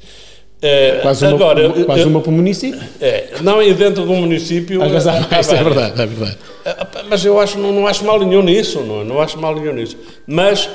[0.66, 2.80] é, quase uma, agora, quase uma para o município?
[3.00, 4.82] É, não, e dentro de um município.
[4.82, 6.38] Às vezes há mais, é verdade, é verdade.
[6.64, 9.74] Eh, mas eu acho, não, não acho mal nenhum nisso, não, não acho mal nenhum
[9.74, 9.96] nisso.
[10.26, 10.68] Mas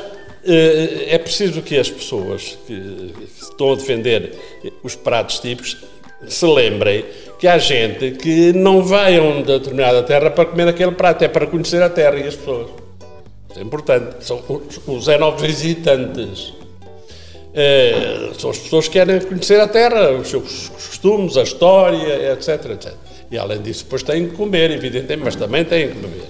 [0.45, 4.33] é preciso que as pessoas que, estão a defender
[4.83, 5.77] os pratos típicos
[6.27, 7.05] se lembrem
[7.39, 11.27] que há gente que não vai a uma determinada terra para comer aquele prato, é
[11.27, 12.67] para conhecer a terra e as pessoas.
[13.49, 14.23] Isso é importante.
[14.23, 16.58] São os, os visitantes.
[17.53, 22.71] É, são as pessoas que querem conhecer a terra, os seus costumes, a história, etc,
[22.71, 22.93] etc.
[23.31, 26.27] E além disso, depois têm que comer, evidentemente, mas também têm que beber.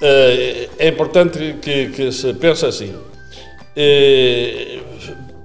[0.00, 2.94] É, é importante que, que se pense assim.
[3.76, 4.78] É,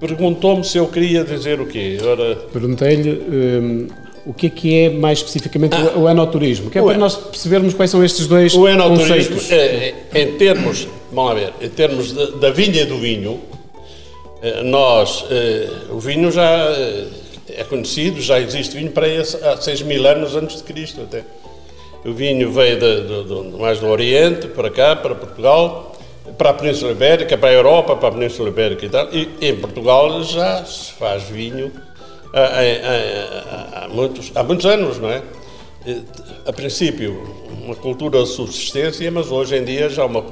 [0.06, 1.96] Perguntou-me se eu queria dizer o quê.
[2.02, 2.36] Ora...
[2.52, 3.86] Perguntei-lhe hum,
[4.26, 7.72] o que é que é mais especificamente ah, o enoturismo, que é para nós percebermos
[7.72, 9.50] quais são estes dois o enoturismo, conceitos.
[9.50, 13.40] É, é, em termos, vamos lá ver, em termos da vinha e do vinho,
[14.62, 17.06] nós, eh, o vinho já eh,
[17.48, 21.24] é conhecido, já existe vinho para aí há 6 mil anos antes de Cristo até.
[22.04, 25.96] O vinho veio de, de, de, mais do Oriente, para cá, para Portugal,
[26.36, 29.08] para a Península Ibérica, para a Europa, para a Península Ibérica e tal.
[29.14, 31.72] E em Portugal já se faz vinho
[32.34, 35.22] há, há, há, muitos, há muitos anos, não é?
[36.44, 37.18] A princípio,
[37.62, 40.22] uma cultura de subsistência, mas hoje em dia já uma,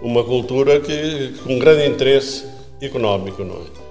[0.00, 3.86] uma cultura que, com grande interesse económico, não é?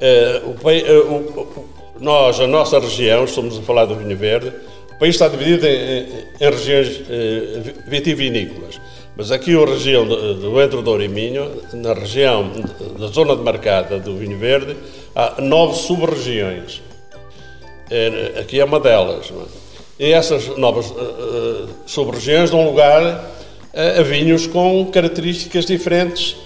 [0.00, 1.64] Eh, o, eh, o,
[1.98, 4.52] nós, a nossa região, estamos a falar do vinho verde,
[4.94, 6.06] o país está dividido em,
[6.40, 8.80] em regiões eh, vitivinícolas.
[9.16, 12.50] Mas aqui a região do Entre Douro e Minho, na região
[12.98, 14.76] da zona demarcada do vinho verde,
[15.14, 16.82] há nove sub-regiões.
[18.38, 19.32] Aqui é uma delas.
[19.98, 20.08] É?
[20.08, 20.92] E essas novas
[21.86, 23.24] sub-regiões dão lugar
[23.72, 26.36] a vinhos com características diferentes,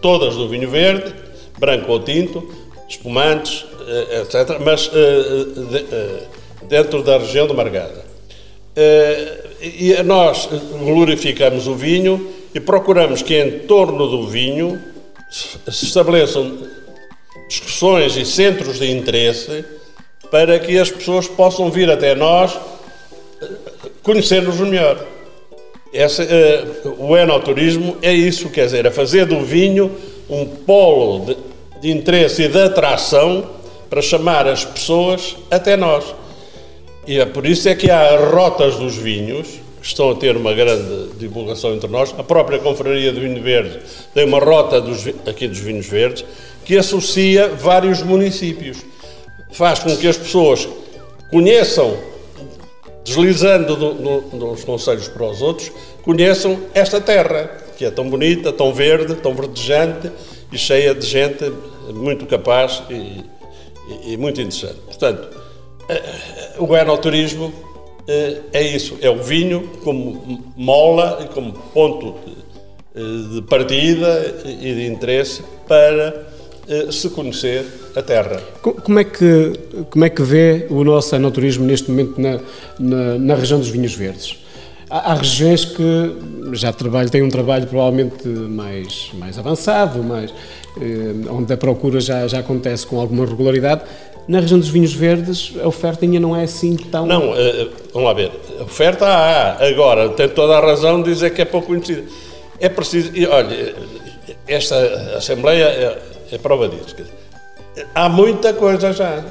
[0.00, 1.14] todas do vinho verde,
[1.58, 2.48] branco ou tinto,
[2.88, 8.04] espumantes, uh, etc., mas uh, de, dentro da região demarcada.
[8.76, 14.80] Uh, e nós glorificamos o vinho e procuramos que em torno do vinho
[15.30, 16.58] se estabeleçam
[17.48, 19.64] discussões e centros de interesse
[20.30, 22.56] para que as pessoas possam vir até nós
[24.02, 25.13] conhecer-nos melhor.
[25.94, 29.92] Essa, uh, o enoturismo é isso, quer dizer, é fazer do vinho
[30.28, 31.36] um polo de,
[31.80, 33.48] de interesse e de atração
[33.88, 36.04] para chamar as pessoas até nós.
[37.06, 39.46] E é por isso é que há rotas dos vinhos,
[39.80, 42.14] que estão a ter uma grande divulgação entre nós.
[42.18, 43.78] A própria Confraria do Vinho Verde
[44.12, 46.24] tem uma rota dos, aqui dos vinhos verdes
[46.64, 48.78] que associa vários municípios.
[49.52, 50.66] Faz com que as pessoas
[51.30, 51.96] conheçam,
[53.04, 55.70] deslizando do, do, dos conselhos para os outros,
[56.02, 60.10] conheçam esta terra, que é tão bonita, tão verde, tão verdejante
[60.50, 61.52] e cheia de gente
[61.92, 64.78] muito capaz e, e, e muito interessante.
[64.86, 65.28] Portanto,
[66.58, 67.52] o enoturismo
[68.06, 72.14] eh, é isso, é o vinho como mola e como ponto
[72.94, 76.33] de, de partida e de interesse para eh,
[76.90, 78.42] se conhecer a terra.
[78.62, 79.52] Como é que,
[79.90, 82.40] como é que vê o nosso enoturismo neste momento na,
[82.78, 84.38] na, na região dos vinhos verdes?
[84.88, 86.16] Há, há, regiões que
[86.52, 90.32] já trabalham, têm um trabalho provavelmente mais, mais avançado, mais,
[90.80, 93.82] eh, onde a procura já, já acontece com alguma regularidade.
[94.26, 97.06] Na região dos vinhos verdes, a oferta ainda não é assim tão.
[97.06, 98.30] Não, uh, vamos lá ver.
[98.58, 99.66] A oferta há.
[99.66, 102.04] Agora, tem toda a razão de dizer que é pouco conhecida.
[102.58, 103.10] É preciso.
[103.14, 103.74] E, olha,
[104.48, 104.76] esta
[105.16, 106.96] Assembleia é, prova disso.
[107.94, 109.24] Há muita coisa já.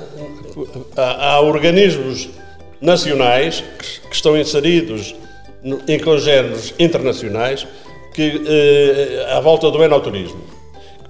[0.96, 2.30] Há, há organismos
[2.82, 3.64] nacionais
[4.10, 5.16] que estão inseridos
[5.88, 7.66] em congêneros internacionais
[8.14, 10.44] que, eh, à volta do enoturismo,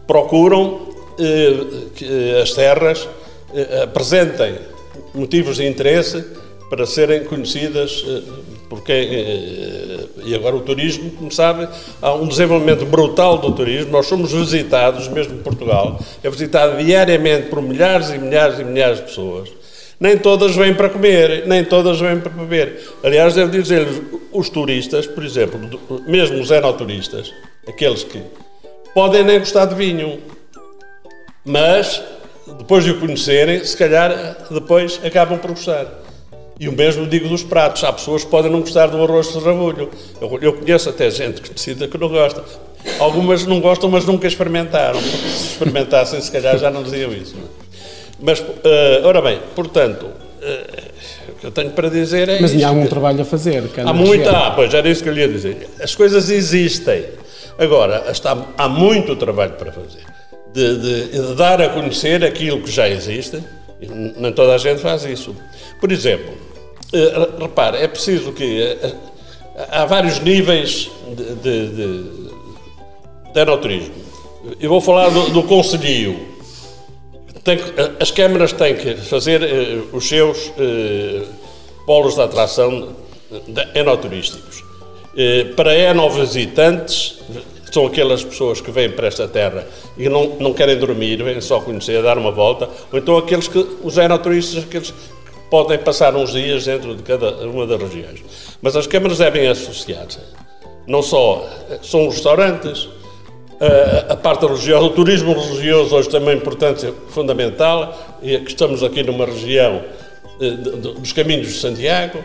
[0.07, 3.07] procuram eh, que as terras
[3.53, 4.55] eh, apresentem
[5.13, 6.23] motivos de interesse
[6.69, 8.21] para serem conhecidas eh,
[8.69, 9.92] por quem.
[10.25, 11.67] E agora o turismo, sabe,
[12.01, 13.91] há um desenvolvimento brutal do turismo.
[13.91, 19.03] Nós somos visitados, mesmo Portugal, é visitado diariamente por milhares e milhares e milhares de
[19.03, 19.49] pessoas.
[19.99, 22.81] nem todas vêm para comer, nem todas vêm para beber.
[23.01, 24.01] Aliás, devo dizer-lhes,
[24.33, 27.33] os turistas, por exemplo, mesmo os enoturistas,
[27.65, 28.21] aqueles que
[28.93, 30.19] podem nem gostar de vinho,
[31.45, 32.03] mas
[32.57, 36.02] depois de o conhecerem, se calhar depois acabam por gostar.
[36.59, 37.83] E o mesmo digo dos pratos.
[37.83, 39.89] Há pessoas que podem não gostar do arroz de rabulho.
[40.21, 42.43] Eu, eu conheço até gente conhecida que não gosta.
[42.99, 44.99] Algumas não gostam, mas nunca experimentaram.
[45.01, 47.35] Se experimentassem, se calhar já não diziam isso.
[47.35, 47.63] É?
[48.19, 48.45] Mas, uh,
[49.03, 52.39] ora bem, portanto, uh, o que eu tenho para dizer é.
[52.39, 53.63] Mas há algum trabalho a fazer.
[53.85, 55.69] Há muito, ah, pois era isso que eu ia dizer.
[55.81, 57.05] As coisas existem.
[57.57, 60.03] Agora, está, há muito trabalho para fazer.
[60.53, 63.43] De, de, de, dar a conhecer aquilo que já existe,
[64.17, 65.35] nem toda a gente faz isso.
[65.83, 66.33] Por exemplo,
[66.93, 68.77] uh, repare, é preciso que.
[69.69, 72.03] há vários níveis de, de, de,
[73.33, 73.93] de enoturismo.
[74.61, 75.43] Eu vou falar do, do
[77.43, 77.59] tem,
[77.99, 81.27] as câmaras têm que fazer uh, os seus uh,
[81.85, 82.95] polos de atração
[83.75, 84.61] enoturísticos.
[84.61, 87.19] Uh, para enovisitantes,
[87.69, 89.67] são aquelas pessoas que vêm para esta terra
[89.97, 93.57] e não, não querem dormir, vêm só conhecer, dar uma volta, ou então aqueles que,
[93.83, 95.13] os enoturistas, aqueles que
[95.53, 98.23] podem passar uns dias dentro de cada uma das regiões.
[98.59, 100.17] Mas as câmaras devem associar-se.
[100.87, 101.47] Não só
[101.83, 102.89] são os restaurantes,
[104.09, 108.81] a parte religiosa, o turismo religioso hoje tem uma importância fundamental, e é que estamos
[108.81, 109.83] aqui numa região
[110.41, 112.17] eh, dos caminhos de Santiago,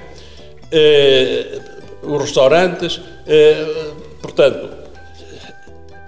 [0.72, 1.60] eh,
[2.02, 3.90] os restaurantes, eh,
[4.22, 4.70] portanto,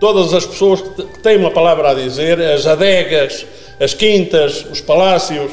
[0.00, 3.44] todas as pessoas que têm uma palavra a dizer, as adegas,
[3.78, 5.52] as quintas, os palácios,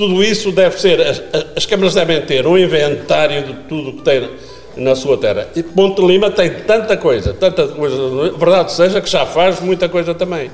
[0.00, 1.22] tudo isso deve ser, as,
[1.54, 4.30] as câmaras devem ter um inventário de tudo que tem
[4.74, 5.46] na sua terra.
[5.54, 10.14] E Ponte Lima tem tanta coisa, tanta coisa, verdade seja que já faz muita coisa
[10.14, 10.50] também.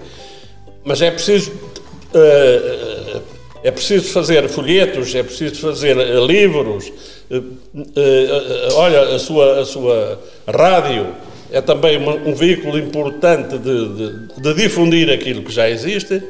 [0.84, 3.22] Mas é preciso uh,
[3.62, 6.92] é preciso fazer folhetos, é preciso fazer uh, livros.
[7.30, 11.06] Uh, olha, a sua, a sua rádio
[11.52, 16.20] é também um veículo importante de, de, de, difundir aquilo que já existe.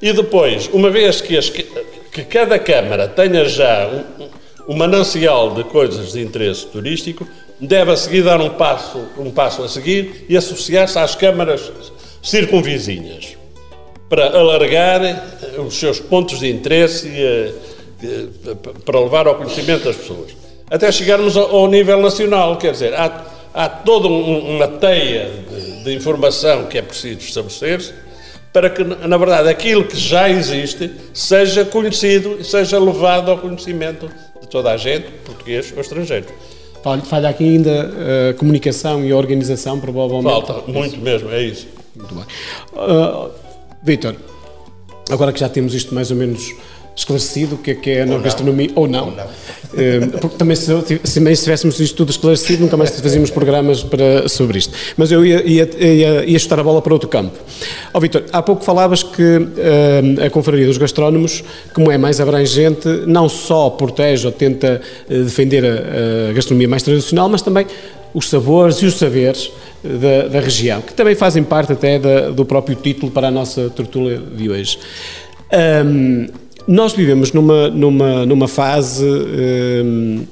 [0.00, 1.50] E depois, uma vez que, as,
[2.16, 4.28] que cada Câmara tenha já um,
[4.66, 7.28] o manancial de coisas de interesse turístico
[7.60, 11.70] deve a seguir dar um passo, um passo a seguir e associar-se às câmaras
[12.22, 13.36] circunvizinhas
[14.08, 17.52] para alargar eh, os seus pontos de interesse e, eh,
[18.02, 20.34] eh, para levar ao conhecimento das pessoas.
[20.70, 26.64] Até chegarmos ao nível nacional, quer dizer, há, há toda uma teia de, de informação
[26.64, 28.05] que é preciso estabelecer-se
[28.56, 34.08] para que, na verdade, aquilo que já existe seja conhecido e seja levado ao conhecimento
[34.40, 36.24] de toda a gente, português ou estrangeiro.
[37.04, 37.90] Falha aqui ainda
[38.30, 40.46] a comunicação e a organização, provavelmente.
[40.46, 41.68] Falta, muito mesmo, é isso.
[41.94, 42.24] Muito bem.
[42.72, 43.30] Uh,
[43.82, 44.16] Vítor,
[45.10, 46.54] agora que já temos isto mais ou menos
[46.96, 49.10] esclarecido o que é que é a gastronomia, ou não.
[49.10, 49.24] Ou não.
[49.24, 54.26] Uh, porque também se, se, se tivéssemos isto tudo esclarecido, nunca mais fazíamos programas para,
[54.28, 54.72] sobre isto.
[54.96, 57.36] Mas eu ia, ia, ia, ia chutar a bola para outro campo.
[57.92, 62.18] Ó oh, Vitor, há pouco falavas que uh, a Confraria dos Gastrónomos, como é mais
[62.18, 67.66] abrangente, não só protege ou tenta uh, defender a, a gastronomia mais tradicional, mas também
[68.14, 69.52] os sabores e os saberes
[69.84, 73.68] da, da, região, que também fazem parte até da, do próprio título para a nossa
[73.68, 74.78] tertúlia de hoje.
[75.84, 76.26] Um,
[76.66, 79.04] nós vivemos numa, numa, numa fase.
[79.04, 80.24] Um,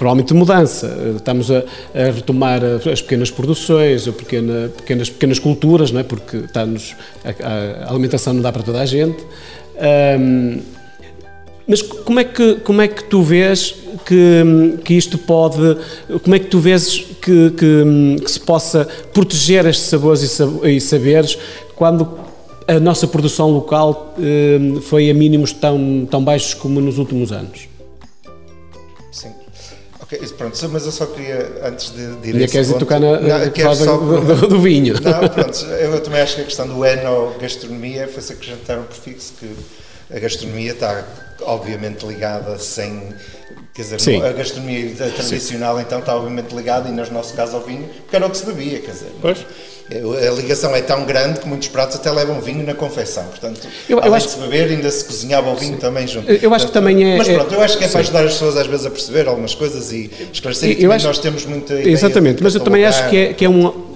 [0.00, 0.96] provavelmente de mudança.
[1.14, 1.62] Estamos a,
[1.94, 6.02] a, retomar as pequenas produções, ou pequena, pequenas, pequenas culturas, não é?
[6.02, 9.22] porque a, a, alimentação não dá para toda a gente.
[10.18, 10.60] Um,
[11.68, 13.74] mas como é, que, como é que tu vês
[14.06, 15.76] que, que isto pode,
[16.22, 21.38] como é que tu vês que, que, que se possa proteger estes sabores e saberes
[21.76, 22.29] quando
[22.70, 27.68] a nossa produção local eh, foi a mínimos tão, tão baixos como nos últimos anos.
[29.10, 29.32] Sim.
[30.00, 33.50] Ok, pronto, mas eu só queria, antes de, de ir a queres tocar na, não,
[33.50, 34.94] quero só, do, do, vinho.
[34.94, 39.52] Não, pronto, eu também acho que a questão do eno-gastronomia foi-se acrescentar um prefixo que
[40.14, 41.04] a gastronomia está
[41.42, 43.14] obviamente ligada sem
[43.74, 44.22] quer dizer, Sim.
[44.22, 45.82] a gastronomia tradicional Sim.
[45.82, 48.46] então está obviamente ligada e no nosso caso ao vinho, porque era o que se
[48.46, 49.12] bebia, quer dizer.
[49.20, 49.38] Pois.
[49.90, 53.24] A ligação é tão grande que muitos pratos até levam vinho na confecção.
[53.24, 55.80] Portanto, eu, eu acho de se beber, ainda se cozinhava o vinho sim.
[55.80, 56.30] também junto.
[56.30, 57.16] Eu acho Portanto, que também é.
[57.16, 57.92] Mas pronto, eu acho que é sim.
[57.92, 60.76] para ajudar as pessoas às vezes a perceber algumas coisas e esclarecer.
[60.78, 61.74] Eu, eu acho, nós temos muita.
[61.74, 63.89] Exatamente, mas eu também acho que é, que é um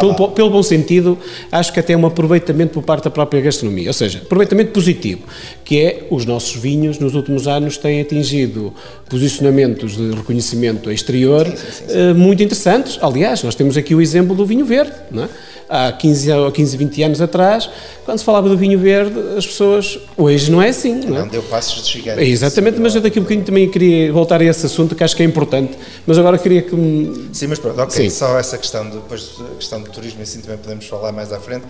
[0.00, 1.18] pelo, pelo, bom sentido,
[1.50, 5.22] acho que até é um aproveitamento por parte da própria gastronomia, ou seja, aproveitamento positivo,
[5.64, 8.72] que é os nossos vinhos nos últimos anos têm atingido
[9.08, 12.98] posicionamentos de reconhecimento exterior sim, sim, sim, uh, muito interessantes.
[13.00, 15.28] Aliás, nós temos aqui o exemplo do vinho verde, não é?
[15.68, 17.68] Há 15, ou 15, 20 anos atrás,
[18.04, 19.98] quando se falava do vinho verde, as pessoas.
[20.16, 20.94] Hoje não é assim.
[20.94, 21.20] Não, é?
[21.20, 22.22] não deu passos de gigante.
[22.22, 25.16] Exatamente, mas eu daqui a um bocadinho também queria voltar a esse assunto que acho
[25.16, 25.76] que é importante.
[26.06, 27.28] Mas agora queria que me.
[27.32, 28.10] Sim, mas pronto, ok, Sim.
[28.10, 31.64] só essa questão, depois a questão do turismo, assim também podemos falar mais à frente,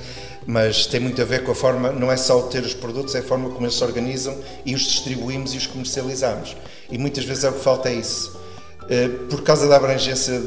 [0.46, 3.20] mas tem muito a ver com a forma, não é só ter os produtos, é
[3.20, 6.56] a forma como eles se organizam e os distribuímos e os comercializamos.
[6.90, 8.45] E muitas vezes é o que falta é isso
[9.28, 10.40] por causa da abrangência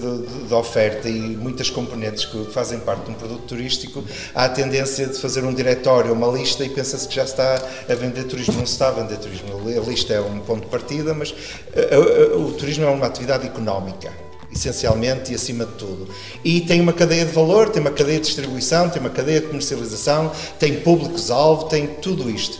[0.50, 5.08] da oferta e muitas componentes que fazem parte de um produto turístico, há a tendência
[5.08, 8.54] de fazer um diretório, uma lista e pensa-se que já está a vender turismo.
[8.54, 9.50] Não se está a vender turismo.
[9.68, 11.34] A lista é um ponto de partida, mas
[11.74, 11.98] eh,
[12.36, 14.12] o turismo é uma atividade económica
[14.52, 16.08] essencialmente e acima de tudo.
[16.44, 19.48] E tem uma cadeia de valor, tem uma cadeia de distribuição, tem uma cadeia de
[19.48, 22.60] comercialização, tem públicos-alvo, tem tudo isto.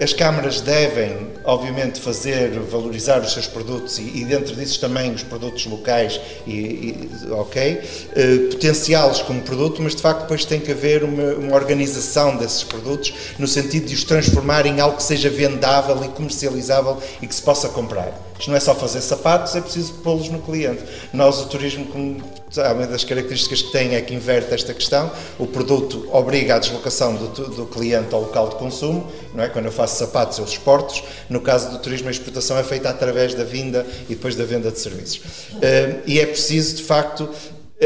[0.00, 5.22] As câmaras devem, obviamente, fazer, valorizar os seus produtos e, e dentro disso também os
[5.22, 7.80] produtos locais, e, e ok,
[8.16, 12.64] eh, potenciá-los como produto, mas de facto depois tem que haver uma, uma, organização desses
[12.64, 17.34] produtos no sentido de os transformar em algo que seja vendável e comercializável e que
[17.34, 18.20] se possa comprar.
[18.36, 20.82] Isto não é só fazer sapatos, é preciso pô-los no cliente.
[21.12, 22.20] Nós, o turismo, como
[22.56, 25.10] uma das características que tem é que inverte esta questão.
[25.38, 29.48] O produto obriga a deslocação do, do, cliente ao local de consumo, não é?
[29.48, 31.02] Quando eu faço sapatos, eu exporto.
[31.28, 34.70] No caso do turismo, a exportação é feita através da vinda e depois da venda
[34.70, 35.18] de serviços.
[35.54, 37.28] Uh, e é preciso, de facto,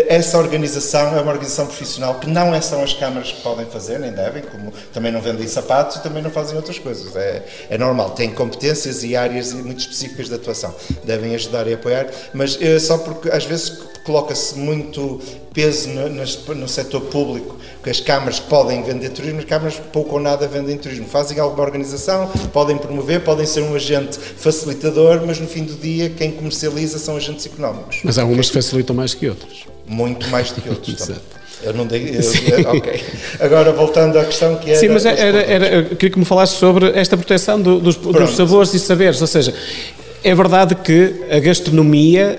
[0.06, 3.98] essa organização é uma organização profissional que não é são as câmaras que podem fazer,
[3.98, 7.16] nem devem, como também não vendem sapatos e também não fazem outras coisas.
[7.16, 10.74] É, é normal, têm competências e áreas muito específicas de atuação.
[11.04, 13.70] Devem ajudar e apoiar, mas é só porque às vezes
[14.08, 15.20] coloca-se muito
[15.52, 20.14] peso no, no, no setor público, que as câmaras podem vender turismo, as câmaras pouco
[20.14, 21.06] ou nada vendem turismo.
[21.06, 26.08] Fazem alguma organização, podem promover, podem ser um agente facilitador, mas no fim do dia
[26.08, 28.00] quem comercializa são agentes económicos.
[28.02, 31.20] Mas há algumas que facilitam mais que outras muito mais do que outros também.
[31.60, 32.06] Eu não digo.
[32.06, 33.02] Eu, ok.
[33.40, 34.78] Agora voltando à questão que era.
[34.78, 38.72] Sim, mas era, era, queria que me falasse sobre esta proteção do, dos, dos, sabores
[38.74, 39.20] e saberes.
[39.20, 39.52] Ou seja,
[40.22, 42.38] é verdade que a gastronomia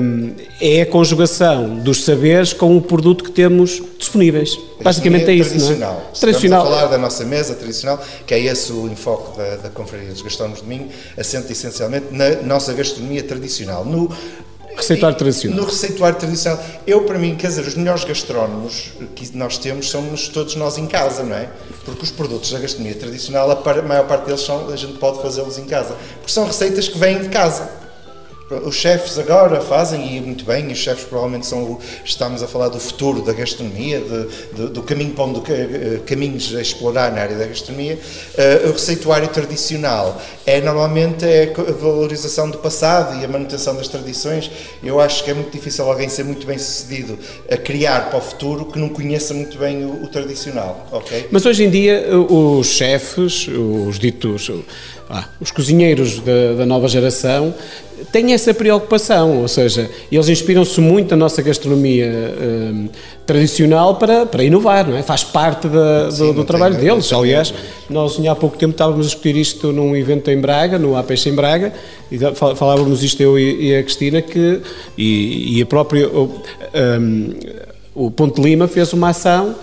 [0.00, 4.58] hum, é a conjugação dos saberes com o produto que temos disponíveis.
[4.82, 5.94] Basicamente é isso, tradicional.
[5.94, 6.18] não é?
[6.18, 6.58] Tradicional.
[6.60, 10.12] Estamos a falar da nossa mesa tradicional, que é esse o enfoque da, da Conferência
[10.12, 13.84] dos Gastrónomos de Minho, assenta essencialmente na nossa gastronomia tradicional.
[13.84, 14.10] No,
[14.80, 15.58] Receituário tradicional.
[15.58, 16.64] No receituário tradicional.
[16.86, 20.86] Eu, para mim, quer dizer, os melhores gastrónomos que nós temos somos todos nós em
[20.86, 21.48] casa, não é?
[21.84, 25.58] Porque os produtos da gastronomia tradicional, a maior parte deles são, a gente pode fazê-los
[25.58, 25.94] em casa.
[26.14, 27.79] Porque são receitas que vêm de casa.
[28.50, 32.80] Os chefes agora fazem, e muito bem, os chefes provavelmente são, estamos a falar do
[32.80, 37.36] futuro da gastronomia, de, de, do caminho para onde, eh, caminhos a explorar na área
[37.36, 37.96] da gastronomia.
[38.34, 43.86] Uh, o receituário tradicional é normalmente é a valorização do passado e a manutenção das
[43.86, 44.50] tradições.
[44.82, 47.16] Eu acho que é muito difícil alguém ser muito bem sucedido
[47.48, 51.28] a criar para o futuro que não conheça muito bem o, o tradicional, ok?
[51.30, 54.50] Mas hoje em dia os chefes, os ditos,
[55.08, 57.54] ah, os cozinheiros da, da nova geração
[58.12, 62.88] têm essa preocupação, ou seja, eles inspiram-se muito na nossa gastronomia hum,
[63.24, 65.02] tradicional para, para inovar, não é?
[65.02, 67.12] Faz parte da, do, Sim, do trabalho tem, deles.
[67.12, 67.54] Aliás,
[67.88, 71.34] nós há pouco tempo estávamos a discutir isto num evento em Braga, no APX em
[71.34, 71.72] Braga,
[72.10, 72.18] e
[72.56, 74.60] falávamos isto eu e, e a Cristina, que,
[74.98, 76.42] e, e a própria, o,
[77.00, 77.34] um,
[77.94, 79.54] o Ponte Lima fez uma ação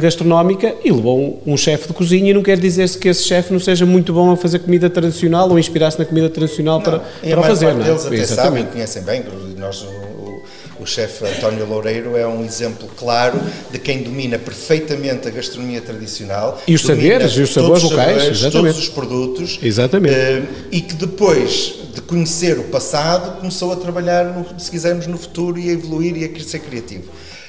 [0.00, 3.24] gastronómica e levou um, um chefe de cozinha e não quer dizer -se que esse
[3.24, 6.82] chefe não seja muito bom a fazer comida tradicional ou inspirar-se na comida tradicional não,
[6.82, 7.74] para, para fazer.
[7.74, 7.90] Não é?
[7.90, 8.58] Eles até Exatamente.
[8.60, 9.24] sabem, conhecem bem,
[9.58, 10.42] nós, o,
[10.80, 13.40] o chefe António Loureiro é um exemplo claro
[13.70, 16.60] de quem domina perfeitamente a gastronomia tradicional.
[16.66, 18.74] E os saberes, e os sabores locais, sabores, exatamente.
[18.74, 19.58] todos os produtos.
[19.62, 20.14] Exatamente.
[20.14, 25.18] Uh, e que depois de conhecer o passado começou a trabalhar, no, se quisermos, no
[25.18, 27.04] futuro e a evoluir e a ser criativo.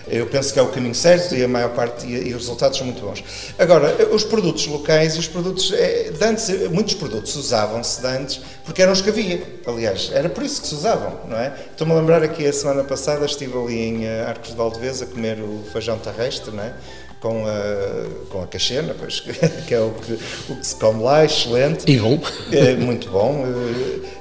[0.07, 2.77] Eu penso que é o caminho certo e a maior parte e, e os resultados
[2.77, 3.23] são muito bons.
[3.57, 9.01] Agora, os produtos locais os produtos, é, antes, muitos produtos usavam-se antes porque eram os
[9.01, 9.41] que havia.
[9.65, 11.53] Aliás, era por isso que se usavam, não é?
[11.71, 15.05] Estou-me a lembrar aqui a semana passada estive ali em eh, Arcos de Valdevez a
[15.05, 16.73] comer o feijão terrestre, não é?
[17.23, 19.21] Com a, com a cachena, pois,
[19.65, 20.19] que é o que,
[20.51, 21.89] o que se come lá, excelente.
[21.89, 22.19] E bom.
[22.51, 23.45] É, muito bom.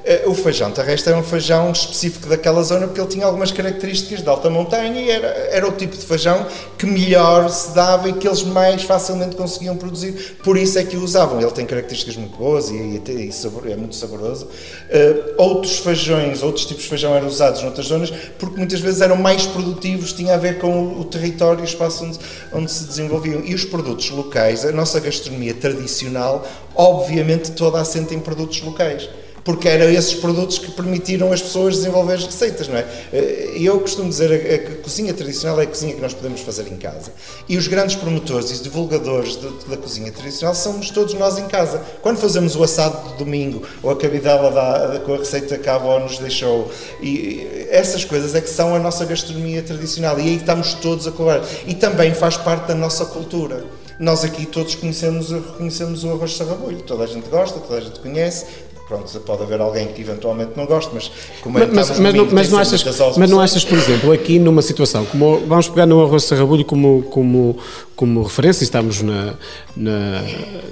[0.04, 4.20] É, o feijão terrestre é um feijão específico daquela zona porque ele tinha algumas características
[4.22, 6.46] de alta montanha e era, era o tipo de feijão
[6.78, 10.96] que melhor se dava e que eles mais facilmente conseguiam produzir, por isso é que
[10.96, 11.40] o usavam.
[11.40, 14.46] Ele tem características muito boas e, e, e sabor, é muito saboroso.
[14.46, 19.16] Uh, outros feijões, outros tipos de feijão eram usados noutras zonas porque muitas vezes eram
[19.16, 22.18] mais produtivos, tinha a ver com o, o território e o espaço onde,
[22.52, 23.42] onde se desenvolviam.
[23.44, 29.08] E os produtos locais, a nossa gastronomia tradicional, obviamente toda assenta em produtos locais.
[29.44, 32.86] Porque eram esses produtos que permitiram as pessoas desenvolver as receitas, não é?
[33.12, 36.68] Eh, eu costumo dizer que a cozinha tradicional é a cozinha que nós podemos fazer
[36.68, 37.12] em casa.
[37.48, 39.36] E os grandes promotores e divulgadores
[39.68, 41.82] da cozinha tradicional somos todos nós em casa.
[42.02, 45.74] Quando fazemos o assado de domingo, ou a cabidela da, com a receita que a
[45.74, 46.70] avó nos deixou,
[47.00, 50.18] e essas coisas é que são a nossa gastronomia tradicional.
[50.18, 51.46] E aí estamos todos a colaborar.
[51.66, 56.82] E também faz parte da nossa cultura nós aqui todos conhecemos, o arroz de sarrabulho.
[56.82, 58.46] Toda a gente gosta, toda a gente conhece,
[58.88, 61.10] Pronto, pode haver alguém que eventualmente não goste, mas
[61.40, 62.84] como mas, mas, mas, não, mas, não achas,
[63.16, 67.02] mas não achas, por exemplo, aqui numa situação, como vamos pegar no arroz sarrabulho como,
[67.04, 67.56] como,
[67.94, 69.34] como referência, estamos na,
[69.76, 70.24] na,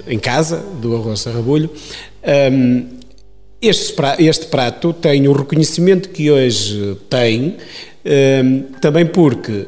[0.07, 1.69] em casa do arroz sarrabulho,
[2.51, 2.85] um,
[3.61, 7.57] este, este prato tem o reconhecimento que hoje tem,
[8.43, 9.67] um, também porque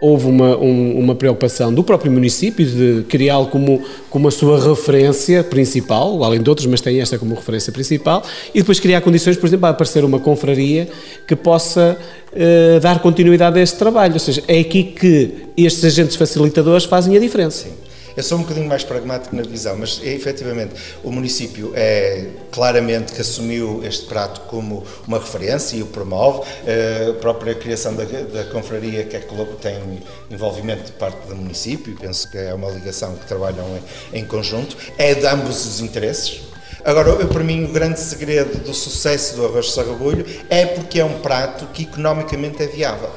[0.00, 5.44] houve uma, um, uma preocupação do próprio município de criá-lo como, como a sua referência
[5.44, 8.22] principal, além de outros, mas tem esta como referência principal,
[8.54, 10.88] e depois criar condições, por exemplo, a aparecer uma confraria
[11.26, 11.98] que possa
[12.32, 14.14] uh, dar continuidade a este trabalho.
[14.14, 17.64] Ou seja, é aqui que estes agentes facilitadores fazem a diferença.
[17.64, 17.89] Sim.
[18.16, 23.12] Eu sou um bocadinho mais pragmático na visão, mas é, efetivamente o município é claramente
[23.12, 26.42] que assumiu este prato como uma referência e o promove.
[26.66, 29.20] Eh, a própria criação da, da confraria que é,
[29.60, 33.64] tem envolvimento de parte do município, penso que é uma ligação que trabalham
[34.12, 34.76] em, em conjunto.
[34.98, 36.42] É de ambos os interesses,
[36.82, 41.04] Agora, para mim, o grande segredo do sucesso do arroz de sarrabulho é porque é
[41.04, 43.10] um prato que economicamente é viável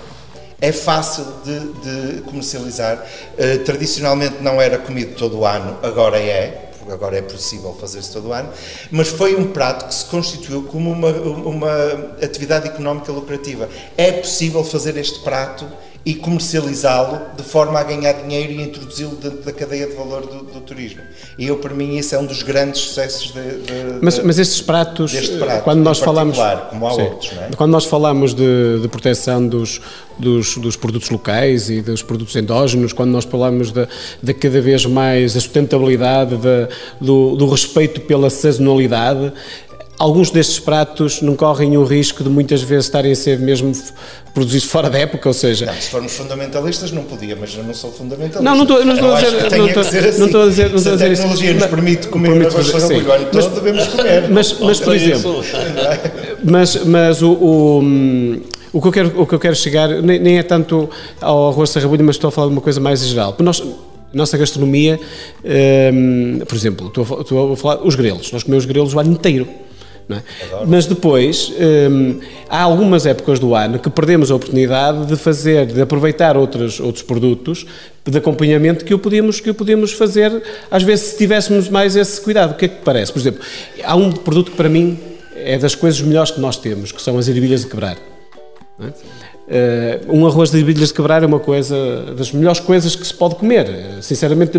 [0.59, 3.05] é fácil de, de comercializar.
[3.37, 8.11] Uh, tradicionalmente não era comido todo o ano, agora é, porque agora é possível fazer-se
[8.11, 8.49] todo o ano,
[8.91, 11.75] mas foi um prato que se constituiu como uma, uma
[12.21, 13.69] atividade económica lucrativa.
[13.97, 15.65] É possível fazer este prato
[16.05, 20.43] e comercializá-lo de forma a ganhar dinheiro e introduzi-lo dentro da cadeia de valor do,
[20.43, 21.01] do, turismo.
[21.39, 24.61] E eu, para mim, isso é um dos grandes sucessos de, de, mas, mas estes
[24.61, 26.37] pratos, prato, quando nós falamos,
[26.69, 27.55] como há sim, outros, é?
[27.55, 29.79] quando nós falamos de, de proteção dos,
[30.19, 33.87] dos, dos, produtos locais e dos produtos endógenos, quando nós falamos de,
[34.21, 36.67] de cada vez mais a sustentabilidade, de,
[36.99, 39.31] do, do respeito pela sazonalidade,
[39.99, 43.71] alguns destes pratos não correm o risco de muitas vezes estarem a ser mesmo
[44.33, 45.67] produzidos fora da época, ou seja...
[45.67, 48.41] Não, se formos fundamentalistas não podia, mas eu não sou fundamentalista.
[48.41, 49.31] Não, não estou, não estou a dizer...
[49.57, 50.19] Não estou, assim.
[50.19, 52.51] não estou a dizer, não estou a dizer Se a tecnologia nos permite comer permite
[52.51, 53.03] fazer, sim.
[53.31, 54.29] todo, devemos comer.
[54.29, 55.45] Mas, mas por exemplo...
[56.43, 57.83] mas, mas o, o
[58.73, 60.89] o que eu quero, o que eu quero chegar nem, nem é tanto
[61.21, 63.35] ao arroz sarrabulho, mas estou a falar de uma coisa mais geral.
[63.37, 63.63] Nós,
[64.11, 64.99] nossa gastronomia,
[65.93, 68.31] hum, por exemplo, estou a, estou a falar os grelos.
[68.31, 69.47] Nós comemos grelos o ano inteiro.
[70.09, 70.21] É?
[70.67, 71.51] Mas depois
[71.89, 76.79] hum, há algumas épocas do ano que perdemos a oportunidade de fazer, de aproveitar outros,
[76.79, 77.65] outros produtos
[78.05, 82.19] de acompanhamento que o podíamos que o podíamos fazer às vezes se tivéssemos mais esse
[82.19, 82.51] cuidado.
[82.51, 83.13] O que é que parece?
[83.13, 83.41] Por exemplo,
[83.83, 84.99] há um produto que para mim
[85.35, 87.97] é das coisas melhores que nós temos, que são as ervilhas de quebrar.
[88.79, 93.13] Uh, um arroz de ervilhas de quebrar é uma coisa das melhores coisas que se
[93.13, 93.67] pode comer.
[94.01, 94.57] Sinceramente,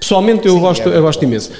[0.00, 1.50] pessoalmente eu Sim, gosto, é eu gosto imenso.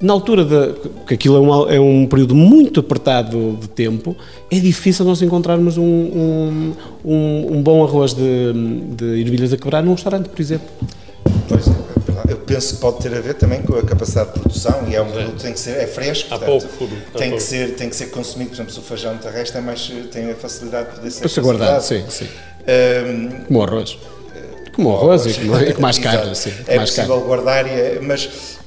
[0.00, 0.74] Na altura de,
[1.06, 4.16] que aquilo é um, é um, período muito apertado de tempo,
[4.48, 6.72] é difícil nós encontrarmos um,
[7.04, 8.52] um, um bom arroz de,
[8.94, 10.68] de ervilhas a quebrar num restaurante, por exemplo.
[11.48, 14.84] Pois é, eu penso que pode ter a ver também com a capacidade de produção
[14.88, 17.42] e é um produto que tem que ser é fresco, há portanto, pouco, tem que
[17.42, 20.34] ser tem que ser consumido, por exemplo, se o feijão terrestre é mais tem a
[20.36, 22.28] facilidade de poder ser para ser guardado, sim, sim.
[22.68, 23.98] Um, como o arroz.
[24.74, 26.52] Como o arroz, arroz e como, e com mais carne, sim.
[26.68, 27.26] É mais possível carne.
[27.26, 28.57] guardar, e, mas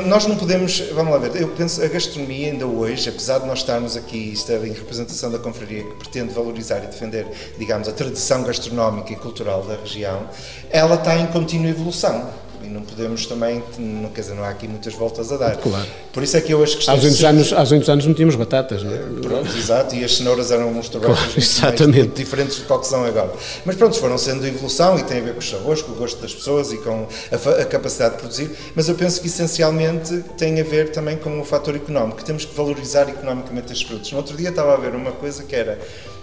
[0.00, 3.58] nós não podemos, vamos lá ver, eu penso a gastronomia ainda hoje, apesar de nós
[3.58, 7.26] estarmos aqui, estar em representação da confraria que pretende valorizar e defender,
[7.58, 10.28] digamos, a tradição gastronómica e cultural da região,
[10.70, 12.30] ela está em contínua evolução
[12.68, 15.56] não podemos também, não, quer dizer, não há aqui muitas voltas a dar.
[15.56, 15.86] Claro.
[16.12, 16.90] Por isso é que eu acho que...
[16.90, 18.98] Há 200 anos, há 200 anos não tínhamos batatas, não é?
[19.20, 21.98] Pronto, exato, e as cenouras eram uns trabalhos claro, exatamente.
[21.98, 23.32] muito diferentes do que são agora.
[23.64, 26.20] Mas pronto, foram sendo evolução e tem a ver com os sabores, com o gosto
[26.20, 30.60] das pessoas e com a, a capacidade de produzir, mas eu penso que essencialmente tem
[30.60, 34.12] a ver também com o fator económico, que temos que valorizar economicamente estes produtos.
[34.12, 35.78] No outro dia estava a ver uma coisa que era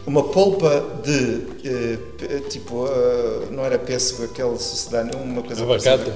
[0.05, 6.11] uma polpa de eh, tipo, uh, não era pêssego, aquele sucedâneo, uma coisa Abacate.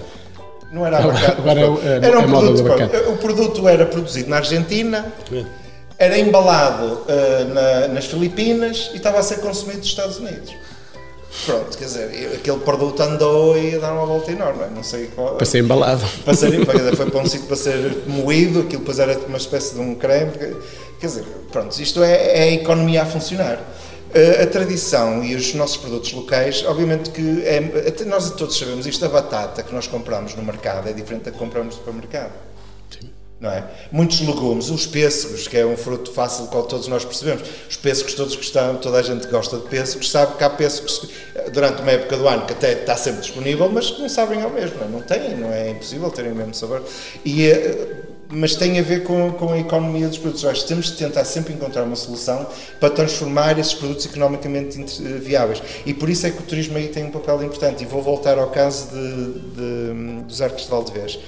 [0.71, 1.41] Não era abacate.
[1.41, 5.45] Agora é, é, era um produto, o produto era produzido na Argentina, é.
[5.97, 10.53] era embalado uh, na, nas Filipinas e estava a ser consumido nos Estados Unidos.
[11.45, 15.35] Pronto, quer dizer, aquele produto andou e ia dar uma volta enorme, não sei qual.
[15.35, 16.05] Para ser embalado.
[16.23, 19.73] Para ser, dizer, foi para um sítio para ser moído, aquilo depois era uma espécie
[19.73, 20.31] de um creme.
[20.99, 23.59] Quer dizer, pronto, isto é, é a economia a funcionar.
[24.41, 27.59] A tradição e os nossos produtos locais, obviamente que é,
[28.05, 31.37] nós todos sabemos isto, a batata que nós compramos no mercado é diferente da que
[31.37, 32.31] compramos no supermercado.
[33.43, 33.61] Não é?
[33.91, 38.13] Muitos legumes, os pêssegos, que é um fruto fácil que todos nós percebemos, os pêssegos
[38.13, 41.09] todos gostamos, toda a gente gosta de pêssegos, sabe que há pêssegos
[41.51, 44.49] durante uma época do ano que até está sempre disponível, mas que não sabem ao
[44.49, 44.89] mesmo, não, é?
[44.91, 46.83] não têm, não é impossível terem o mesmo sabor.
[47.25, 50.45] E eh, mas tem a ver com, com a economia dos produtos.
[50.45, 52.45] Acho que temos de tentar sempre encontrar uma solução
[52.79, 55.61] para transformar esses produtos economicamente viáveis.
[55.85, 57.83] E por isso é que o turismo aí tem um papel importante.
[57.83, 61.19] E vou voltar ao caso de, de, dos arcos de Valdevez.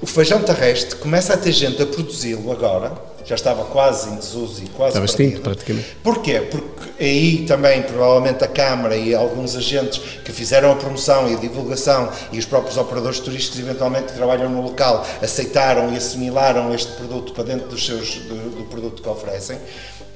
[0.00, 2.92] O feijão terrestre começa a ter gente a produzi-lo agora,
[3.24, 5.96] já estava quase em desuso e quase Estava extinto, praticamente.
[6.02, 6.40] Porquê?
[6.40, 11.38] Porque aí também, provavelmente, a Câmara e alguns agentes que fizeram a promoção e a
[11.38, 16.92] divulgação e os próprios operadores turísticos, eventualmente, que trabalham no local, aceitaram e assimilaram este
[16.92, 19.58] produto para dentro dos seus, do, do produto que oferecem.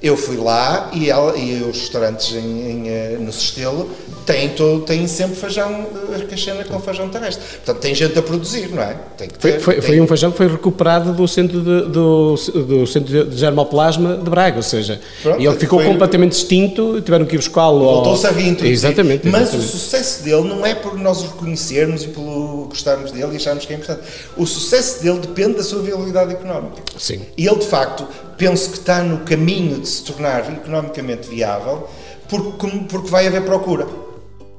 [0.01, 3.91] Eu fui lá e, ela, e os restaurantes em, em, eh, no Sestelo
[4.25, 7.45] têm, todo, têm sempre feijão arcaxena com feijão terrestre.
[7.57, 8.97] Portanto, tem gente a produzir, não é?
[9.17, 9.83] Ter, foi, foi, tem...
[9.83, 14.31] foi, um feijão que foi recuperado do centro de, do, do centro de germoplasma de
[14.31, 15.89] Braga, ou seja, Pronto, e ele ficou foi...
[15.89, 17.81] completamente extinto, tiveram que ir buscá-lo.
[17.81, 18.73] Voltou-se a reintroduzir.
[18.73, 19.57] Exatamente, exatamente.
[19.57, 23.37] Mas o sucesso dele não é por nós o reconhecermos e pelo gostarmos dele e
[23.37, 24.07] acharmos que é importante.
[24.37, 26.83] O sucesso dele depende da sua viabilidade económica.
[26.97, 27.23] Sim.
[27.37, 28.07] E ele, de facto,
[28.39, 31.89] penso que está no caminho de se tornar economicamente viável
[32.29, 33.87] porque, porque vai haver procura.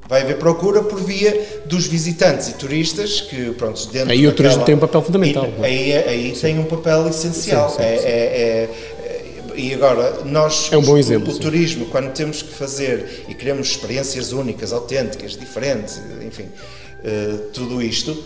[0.08, 4.66] Vai haver procura por via dos visitantes e turistas que, pronto, dentro Aí o turismo
[4.66, 5.48] tem um papel fundamental.
[5.60, 7.70] E, aí aí tem um papel essencial.
[7.70, 8.06] Sim, é, sim.
[8.06, 8.70] É, é,
[9.06, 13.26] é, e agora, nós, é um bom exemplo, o, o turismo, quando temos que fazer
[13.28, 18.24] e queremos experiências únicas, autênticas, diferentes, enfim, uh, tudo isto,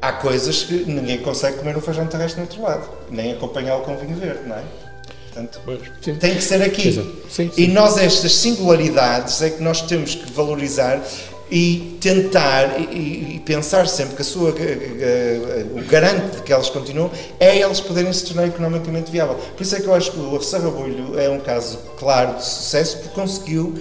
[0.00, 3.96] há coisas que ninguém consegue comer um feijão terrestre no outro lado, nem acompanhá-lo com
[3.96, 4.62] vinho verde, não é?
[5.36, 6.92] Portanto, tem que ser aqui.
[6.92, 7.50] Sim, sim.
[7.56, 11.02] E nós, estas singularidades, é que nós temos que valorizar
[11.50, 17.10] e tentar e, e pensar sempre que a sua, o garante de que elas continuam
[17.38, 19.36] é elas poderem se tornar economicamente viável.
[19.56, 22.98] Por isso é que eu acho que o Sarrabulho é um caso claro de sucesso
[22.98, 23.74] porque conseguiu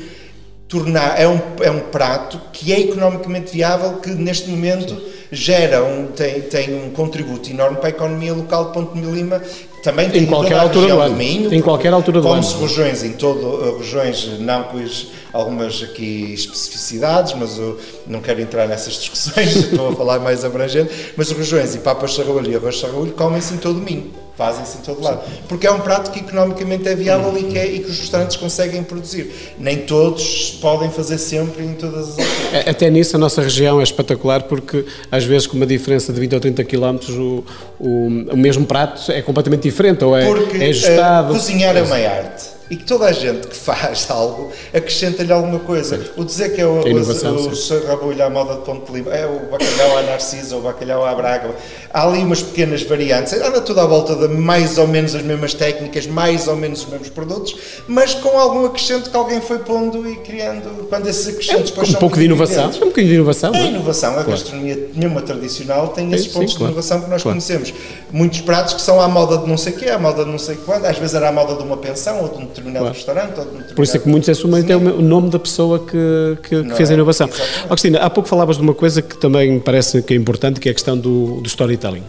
[0.68, 5.00] tornar, é um, é um prato que é economicamente viável, que neste momento
[5.32, 9.42] gera um, tem, tem um contributo enorme para a economia local de Ponte de Lima
[9.86, 11.16] também tem em qualquer altura do ano.
[11.16, 12.60] Minho, em qualquer altura do ano.
[12.60, 14.84] Regiões em todo, regiões não com
[15.32, 20.92] algumas aqui especificidades, mas eu não quero entrar nessas discussões, estou a falar mais abrangente,
[21.16, 24.82] mas regiões e papas sarraulho e arroz sarraulho comem-se em todo o Minho fazem-se em
[24.82, 25.22] todo lado.
[25.48, 28.36] Porque é um prato que economicamente é viável e que, é, e que os restaurantes
[28.36, 29.54] conseguem produzir.
[29.58, 33.84] Nem todos podem fazer sempre em todas as é, Até nisso a nossa região é
[33.84, 37.44] espetacular porque às vezes com uma diferença de 20 ou 30 km o,
[37.80, 41.34] o, o mesmo prato é completamente diferente ou é, porque, é ajustado.
[41.34, 45.60] Uh, cozinhar é uma arte e que toda a gente que faz algo acrescenta-lhe alguma
[45.60, 45.98] coisa.
[45.98, 46.10] Sim.
[46.18, 49.26] O dizer que é o, o, o sarrabulho à moda de Ponte de Lima, é
[49.26, 51.52] o bacalhau à Narcisa ou o bacalhau à Braga,
[51.94, 55.54] há ali umas pequenas variantes, anda tudo à volta de mais ou menos as mesmas
[55.54, 57.56] técnicas, mais ou menos os mesmos produtos,
[57.88, 61.84] mas com algum acrescento que alguém foi pondo e criando, quando esses acrescentos é, um,
[61.84, 63.54] um pouco de inovação, é um bocadinho de inovação.
[63.54, 63.68] É, é?
[63.68, 64.32] inovação, a claro.
[64.32, 66.74] gastronomia mesmo tradicional tem esses pontos sim, claro.
[66.74, 67.36] de inovação que nós claro.
[67.36, 67.74] conhecemos.
[68.12, 70.40] Muitos pratos que são à moda de não sei o quê, à moda de não
[70.40, 72.96] sei quando, às vezes era à moda de uma pensão ou de um determinado claro.
[72.96, 73.30] restaurante.
[73.30, 75.80] Ou de um determinado Por isso é que muitos assumem até o nome da pessoa
[75.80, 76.94] que, que, que fez é?
[76.94, 77.30] a inovação.
[77.66, 80.70] Agostina, há pouco falavas de uma coisa que também me parece que é importante, que
[80.70, 82.04] é a questão do, do storytelling.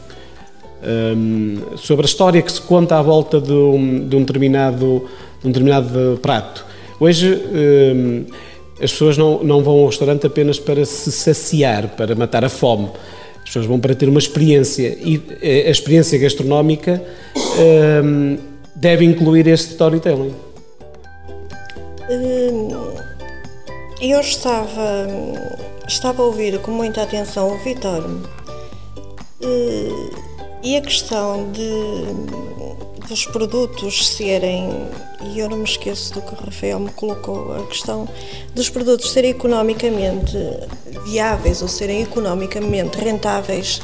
[0.86, 5.09] Um, sobre a história que se conta à volta de um, de um determinado,
[5.40, 6.64] de um determinado prato.
[7.01, 8.24] Hoje um,
[8.80, 12.90] as pessoas não, não vão ao restaurante apenas para se saciar, para matar a fome.
[13.38, 17.03] As pessoas vão para ter uma experiência e eh, a experiência gastronómica
[18.77, 20.35] deve incluir este storytelling.
[22.09, 22.68] Hum,
[24.01, 25.07] eu estava,
[25.89, 28.05] estava a ouvir com muita atenção o Vitor
[29.43, 30.11] hum,
[30.62, 34.68] e a questão de, dos produtos serem,
[35.33, 38.07] e eu não me esqueço do que o Rafael me colocou, a questão
[38.55, 40.37] dos produtos serem economicamente
[41.07, 43.81] viáveis ou serem economicamente rentáveis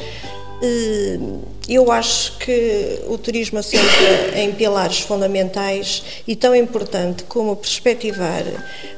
[1.69, 8.45] eu acho que o turismo assenta em pilares fundamentais e tão importante como perspectivar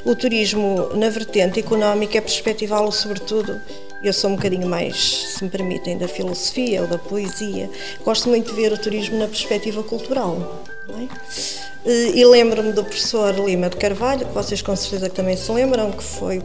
[0.04, 3.60] o turismo na vertente económica é perspectivá-lo sobretudo
[4.08, 7.70] eu sou um bocadinho mais, se me permitem, da filosofia ou da poesia.
[8.04, 10.64] Gosto muito de ver o turismo na perspectiva cultural.
[10.90, 11.54] É?
[11.86, 16.02] E lembro-me do professor Lima de Carvalho, que vocês com certeza também se lembram, que
[16.02, 16.42] foi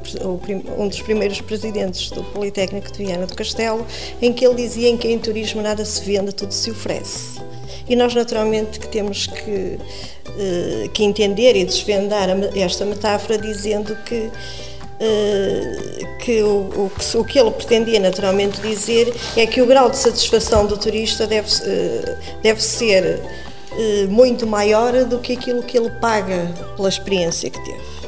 [0.78, 3.86] um dos primeiros presidentes do Politécnico de Viana do Castelo,
[4.22, 7.40] em que ele dizia que em turismo nada se vende, tudo se oferece.
[7.88, 9.80] E nós naturalmente que temos que,
[10.38, 14.30] eh, que entender e desvendar esta metáfora dizendo que
[16.20, 20.78] que o, o, que ele pretendia naturalmente dizer é que o grau de satisfação do
[20.78, 21.50] turista deve,
[22.44, 23.22] deve ser
[24.10, 28.00] muito maior do que aquilo que ele paga pela experiência que teve.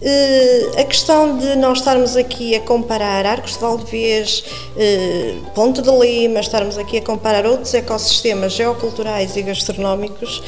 [0.00, 4.44] Uh, a questão de nós estarmos aqui a comparar Arcos de Valdevez,
[4.76, 10.40] uh, Ponte de Lima, estarmos aqui a comparar outros ecossistemas geoculturais e gastronómicos,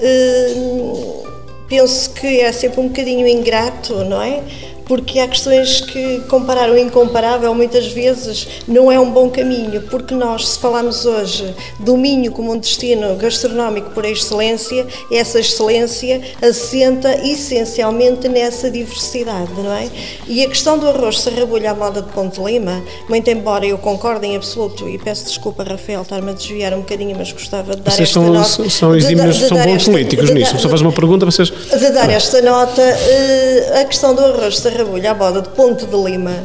[0.00, 1.24] uh,
[1.68, 4.42] penso que é sempre um bocadinho ingrato, não é?
[4.86, 10.14] Porque há questões que comparar o incomparável muitas vezes não é um bom caminho, porque
[10.14, 17.14] nós, se falamos hoje do Minho como um destino gastronómico por excelência, essa excelência assenta
[17.26, 19.88] essencialmente nessa diversidade, não é?
[20.26, 24.26] E a questão do arroz serrabulho à moda de Ponte Lima, muito embora eu concorde
[24.26, 27.90] em absoluto, e peço desculpa, Rafael, estar-me a desviar um bocadinho, mas gostava de dar
[27.90, 28.70] vocês esta são, nota.
[28.70, 30.56] São exímios, são bons políticos nisso.
[30.56, 31.48] Eu faço uma pergunta, vocês...
[31.50, 35.86] De dar esta nota, eh, a questão do arroz serrabulho Rabulho, à boda de Ponte
[35.86, 36.44] de Lima,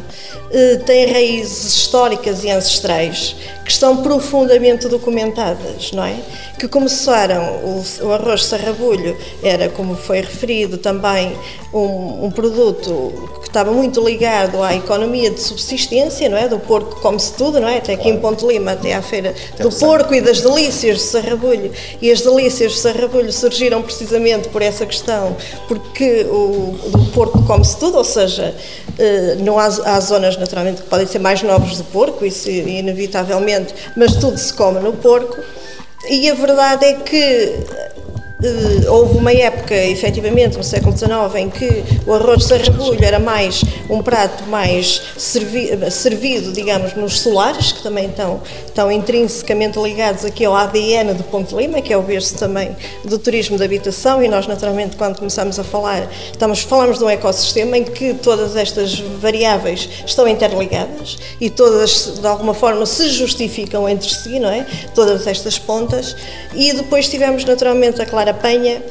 [0.54, 6.16] eh, tem raízes históricas e ancestrais que estão profundamente documentadas, não é?
[6.60, 11.38] Que começaram, o, o arroz sarrabulho era, como foi referido também,
[11.74, 16.48] um, um, produto que estava muito ligado à economia de subsistência, não é?
[16.48, 17.78] Do porco come-se tudo, não é?
[17.78, 21.72] Até aqui em Ponte Lima, até à feira do porco e das delícias de sarrabulho.
[22.02, 27.78] E as delícias de sarrabulho surgiram precisamente por essa questão, porque o, o porco come-se
[27.78, 28.21] tudo, ou seja,
[29.00, 33.74] eh, não há, há zonas naturalmente que podem ser mais nobres do porco, isso inevitavelmente,
[33.96, 35.38] mas tudo se come no porco.
[36.10, 37.56] E a verdade é que
[38.90, 43.64] houve uma época, efetivamente, no século XIX, em que o arroz de sarrabulho era mais
[43.90, 50.44] um prato mais servi servido, digamos, nos solares, que também estão, estão intrinsecamente ligados aqui
[50.46, 52.76] ao ADN do Ponte Lima, que é o berço também
[53.06, 57.10] do turismo de habitação, e nós, naturalmente, quando começamos a falar, estamos, falamos de um
[57.10, 63.88] ecossistema em que todas estas variáveis estão interligadas e todas, de alguma forma, se justificam
[63.88, 64.66] entre si, não é?
[64.96, 66.16] Todas estas pontas.
[66.56, 68.82] E depois tivemos, naturalmente, a Clara Penha,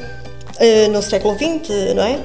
[0.59, 2.19] eh, no século XX, não é?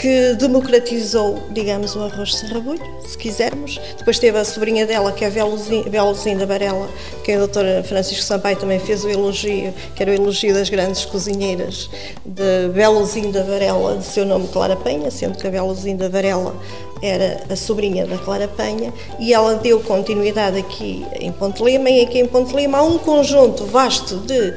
[0.00, 3.80] que democratizou, digamos, o arroz de serrabulho, se quisermos.
[3.98, 6.88] Depois teve a sobrinha dela, que é a da Varela,
[7.24, 11.04] que a doutora Francisco Sampaio também fez o elogio, que era o elogio das grandes
[11.04, 11.90] cozinheiras
[12.24, 16.54] de Beluzinha da Varela, de seu nome Clara Penha, sendo que a da Varela
[17.02, 22.02] era a sobrinha da Clara Penha, e ela deu continuidade aqui em Ponte Lima, e
[22.02, 24.54] aqui em Ponte Lima há um conjunto vasto de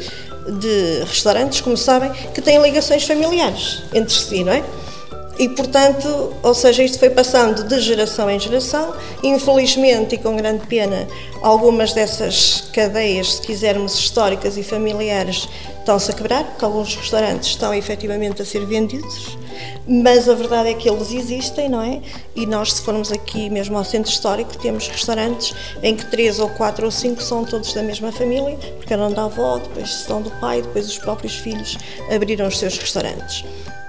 [0.48, 4.64] de restaurantes, como sabem, que têm ligações familiares entre si, não é?
[5.40, 8.94] E, portanto, ou seja, isto foi passando de geração em geração.
[9.24, 11.08] Infelizmente e com grande pena,
[11.42, 15.48] algumas dessas cadeias, se quisermos, históricas e familiares,
[15.80, 19.38] estão-se a quebrar, porque alguns restaurantes estão efetivamente a ser vendidos
[19.88, 22.02] mas a verdade é que eles existem, não é?
[22.36, 26.50] E nós, se formos aqui mesmo ao centro histórico, temos restaurantes em que três ou
[26.50, 30.32] quatro ou cinco são todos da mesma família, porque eram da avó, depois são do
[30.32, 31.78] pai, depois os próprios filhos
[32.14, 33.44] abriram os seus restaurantes.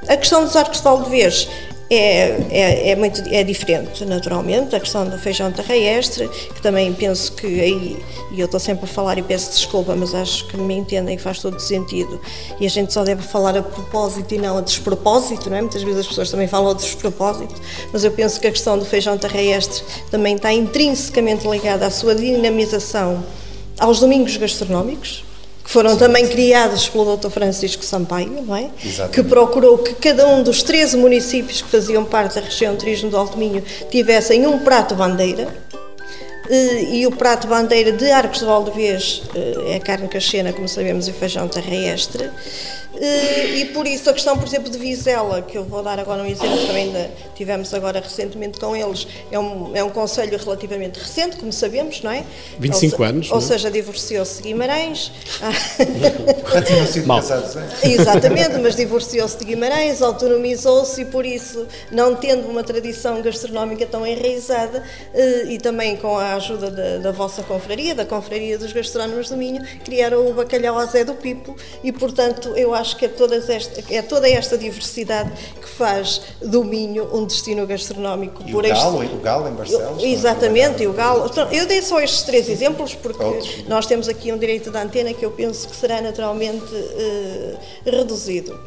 [0.09, 1.49] A questão dos arcos de Valdevez
[1.95, 4.75] é, é, é, muito é diferente, naturalmente.
[4.75, 8.89] A questão do feijão terrestre, que também penso que aí, e eu estou sempre a
[8.89, 12.21] falar e peço desculpa, mas acho que me entendem que faz todo sentido.
[12.59, 15.61] E a gente só deve falar a propósito e não a despropósito, não é?
[15.61, 17.55] Muitas vezes as pessoas também falam a despropósito,
[17.93, 22.15] mas eu penso que a questão do feijão terrestre também está intrinsecamente ligada à sua
[22.15, 23.23] dinamização
[23.79, 25.25] aos domingos gastronómicos
[25.73, 25.99] foram Sim.
[25.99, 27.31] também criados pelo Dr.
[27.31, 28.69] Francisco Sampaio, não é?
[28.85, 29.15] Exatamente.
[29.15, 33.11] Que procurou que cada um dos 13 municípios que faziam parte da região de turismo
[33.11, 35.49] do Alto Minho tivessem um prato bandeira.
[36.51, 40.69] Eh, e o prato bandeira de Arcos de Valdevez eh, é a carne cachena, como
[40.69, 42.29] sabemos, e o feijão terrestre.
[42.95, 46.23] Eh, e por isso a questão, por exemplo, de Vizela, que eu vou dar agora
[46.23, 50.99] um exemplo que também tivemos agora recentemente com eles, é um, é um conselho relativamente
[50.99, 52.25] recente, como sabemos, não é?
[52.59, 53.31] 25 ou, anos.
[53.31, 53.41] Ou é?
[53.41, 55.13] seja, divorciou-se de Guimarães.
[56.53, 57.19] Já tinham sido Mal.
[57.19, 57.89] casados, é?
[57.89, 64.07] Exatamente, mas divorciou-se de Guimarães, autonomizou-se e por isso, não tendo uma tradição gastronómica tão
[64.07, 64.83] enraizada
[65.15, 69.37] eh, e também com a ajuda da, da vossa confraria, da Confraria dos Gastrónomos do
[69.37, 73.09] Minho, criaram o bacalhau a Zé do Pipo e, portanto, eu acho acho que é,
[73.09, 75.31] todas esta, é toda esta diversidade
[75.61, 78.43] que faz do Minho um destino gastronómico.
[78.47, 79.15] E por o, galo, este...
[79.15, 80.03] o Galo em Barcelos?
[80.03, 81.27] Exatamente, e o Galo.
[81.27, 83.65] Então, eu dei só estes três exemplos porque Outros.
[83.67, 88.59] nós temos aqui um direito de antena que eu penso que será naturalmente uh, reduzido.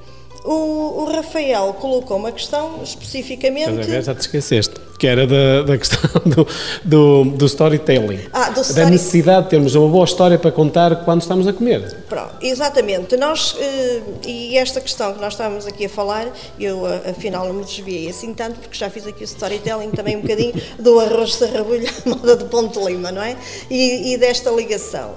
[0.44, 4.02] O, o, Rafael colocou uma questão especificamente.
[4.02, 4.76] Já te esqueceste.
[4.98, 6.48] Que era da, da questão do,
[6.84, 8.20] do, do storytelling.
[8.32, 11.54] Ah, do Da story- necessidade de termos uma boa história para contar quando estamos a
[11.54, 11.94] comer.
[12.08, 13.18] Pronto, exatamente.
[13.18, 16.28] Nós, eh, e esta questão que nós estávamos aqui a falar,
[16.60, 20.16] eu a- afinal não me desviei assim tanto, porque já fiz aqui o storytelling também
[20.18, 23.36] um bocadinho do arroz de sarrabulho à moda de Ponte Lima, não é?
[23.70, 25.12] E, e desta ligação.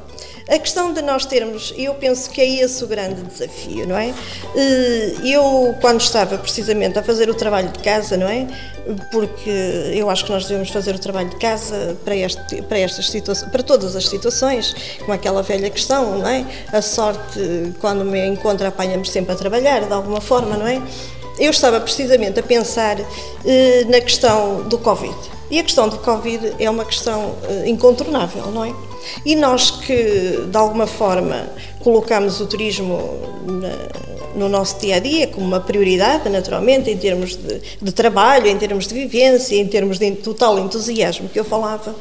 [0.50, 4.14] A questão de nós termos, eu penso que é esse o grande desafio, não é?
[4.56, 8.46] Eh, Eu, quando estava precisamente a fazer o trabalho de casa, não é?
[9.12, 9.50] Porque
[9.94, 13.50] eu acho que nós devemos fazer o trabalho de casa para, este, para estas situações,
[13.50, 16.46] para todas as situações, como aquela velha questão, não é?
[16.72, 20.80] A sorte, quando me encontra, apanha-me sempre a trabalhar, de alguma forma, não é?
[21.38, 22.96] Eu estava precisamente a pensar
[23.44, 25.14] eh, na questão do Covid.
[25.50, 28.87] E a questão do Covid é uma questão eh, incontornável, não é?
[29.24, 31.46] E nós que, de alguma forma,
[31.80, 37.36] colocamos o turismo na- no nosso dia a dia como uma prioridade, naturalmente, em termos
[37.36, 41.94] de, de trabalho, em termos de vivência, em termos de total entusiasmo que eu falava,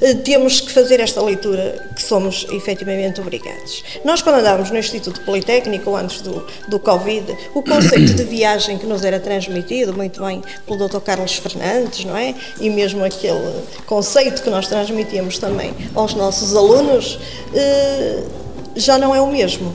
[0.00, 3.82] eh, temos que fazer esta leitura que somos efetivamente obrigados.
[4.04, 8.86] Nós, quando andávamos no Instituto Politécnico, antes do, do Covid, o conceito de viagem que
[8.86, 11.00] nos era transmitido muito bem pelo Dr.
[11.00, 12.34] Carlos Fernandes, não é?
[12.60, 17.18] E mesmo aquele conceito que nós transmitíamos também aos nossos alunos,
[17.54, 18.22] eh,
[18.76, 19.74] já não é o mesmo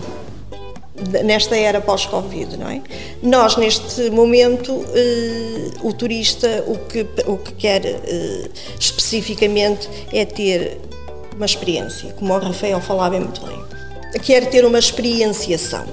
[1.23, 2.81] nesta era pós-Covid, não é?
[3.21, 10.79] Nós, neste momento, eh, o turista o que, o que quer eh, especificamente é ter
[11.35, 13.59] uma experiência, como o Rafael falava muito bem.
[14.21, 15.85] Quer ter uma experienciação,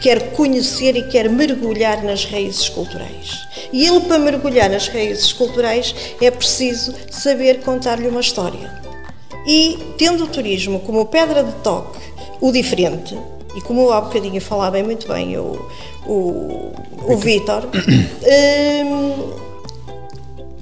[0.00, 3.46] quer conhecer e quer mergulhar nas raízes culturais.
[3.72, 8.70] E ele, para mergulhar nas raízes culturais, é preciso saber contar-lhe uma história.
[9.46, 11.98] E tendo o turismo como pedra de toque,
[12.40, 13.16] o diferente,
[13.56, 15.66] e como há bocadinho falava muito bem o,
[16.06, 16.72] o,
[17.08, 17.64] o Vítor,
[18.84, 19.32] hum,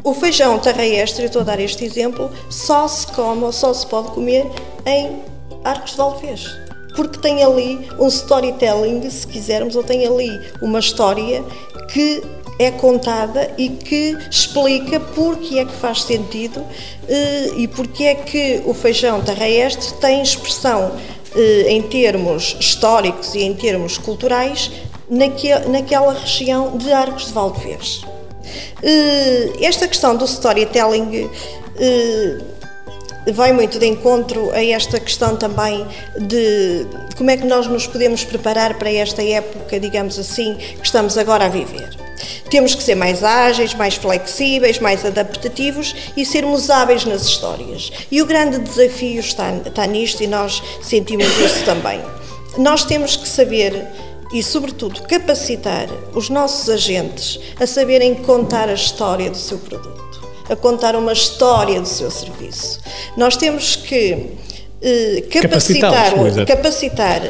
[0.05, 3.87] o feijão terrestre, eu estou a dar este exemplo, só se come ou só se
[3.87, 4.47] pode comer
[4.87, 5.19] em
[5.65, 6.47] Arcos de Alvez.
[6.95, 11.43] Porque tem ali um storytelling, se quisermos, ou tem ali uma história
[11.91, 12.23] que
[12.59, 16.65] é contada e que explica porque é que faz sentido
[17.09, 20.93] eh, e porque é que o feijão terrestre tem expressão
[21.69, 24.71] em termos históricos e em termos culturais
[25.09, 28.03] naque, naquela região de Arcos de Valdevez.
[28.83, 31.31] Eh, Esta questão do storytelling
[31.79, 32.39] eh,
[33.33, 35.87] vai muito de encontro a esta questão também
[36.19, 41.17] de como é que nós nos podemos preparar para esta época, digamos assim, que estamos
[41.17, 41.91] agora a viver.
[42.51, 47.91] Temos que ser mais ágeis, mais flexíveis, mais adaptativos e sermos hábeis nas histórias.
[48.11, 52.01] E o grande desafio está, está nisto e nós sentimos isso também.
[52.59, 53.87] Nós temos que saber
[54.33, 60.05] e, sobretudo, capacitar os nossos agentes a saberem contar a história do seu produto
[60.49, 62.81] a contar uma história do seu serviço.
[63.17, 64.33] Nós temos que
[64.83, 66.47] eh, capacitar, exato.
[66.47, 67.23] capacitar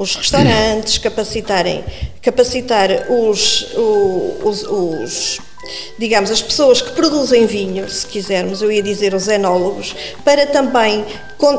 [0.00, 1.84] os restaurantes, capacitarem,
[2.22, 3.66] capacitar os,
[4.42, 5.40] os, os,
[5.98, 9.94] digamos, as pessoas que produzem vinho, se quisermos, eu ia dizer os enólogos,
[10.24, 11.04] para também,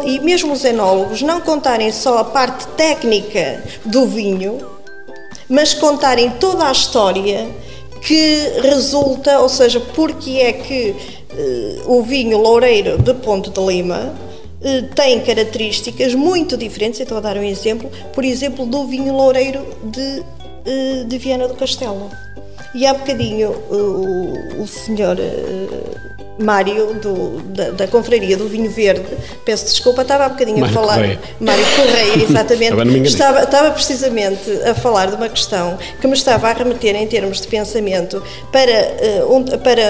[0.07, 4.67] e mesmo os enólogos, não contarem só a parte técnica do vinho,
[5.47, 7.47] mas contarem toda a história
[8.01, 10.95] que resulta, ou seja, porque é que
[11.29, 14.30] eh, o vinho loureiro de Ponte de Lima
[14.95, 16.99] tem características muito diferentes.
[16.99, 20.23] Eu estou a dar um exemplo, por exemplo, do vinho loureiro de,
[20.65, 22.09] eh, de Viana do Castelo.
[22.73, 28.71] E há bocadinho eh, o, o senhor eh, Mário do- da, da Confraria do Vinho
[28.71, 29.05] Verde,
[29.45, 30.95] peço desculpa, estava há bocadinho Mário a falar.
[30.95, 31.19] Correia.
[31.39, 33.07] Mário Correia, exatamente.
[33.07, 37.41] Estava, estava precisamente a falar de uma questão que me estava a remeter em termos
[37.41, 39.21] de pensamento para, eh,
[39.63, 39.81] para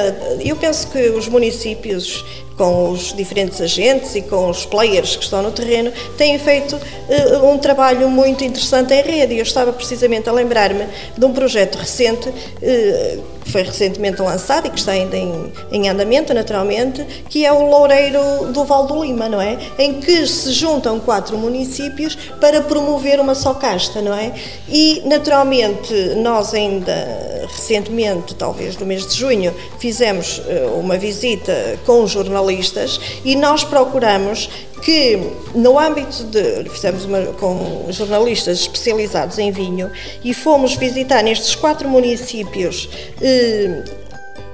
[0.43, 2.25] eu penso que os municípios
[2.57, 6.79] com os diferentes agentes e com os players que estão no terreno têm feito
[7.09, 9.35] eh, um trabalho muito interessante em rede.
[9.35, 10.85] Eu estava precisamente a lembrar-me
[11.17, 12.31] de um projeto recente
[12.61, 13.19] eh,
[13.51, 17.69] que foi recentemente lançado e que está ainda em, em andamento naturalmente que é o
[17.69, 19.57] Loureiro do Val do Lima, não é?
[19.77, 24.31] Em que se juntam quatro municípios para promover uma só casta, não é?
[24.69, 32.07] E naturalmente nós ainda recentemente, talvez no mês de junho, fizemos eh, uma visita com
[32.07, 34.49] jornalistas e nós procuramos
[34.81, 35.19] que
[35.53, 39.91] no âmbito de fizemos uma com jornalistas especializados em vinho
[40.23, 42.89] e fomos visitar nestes quatro municípios
[43.21, 43.83] eh,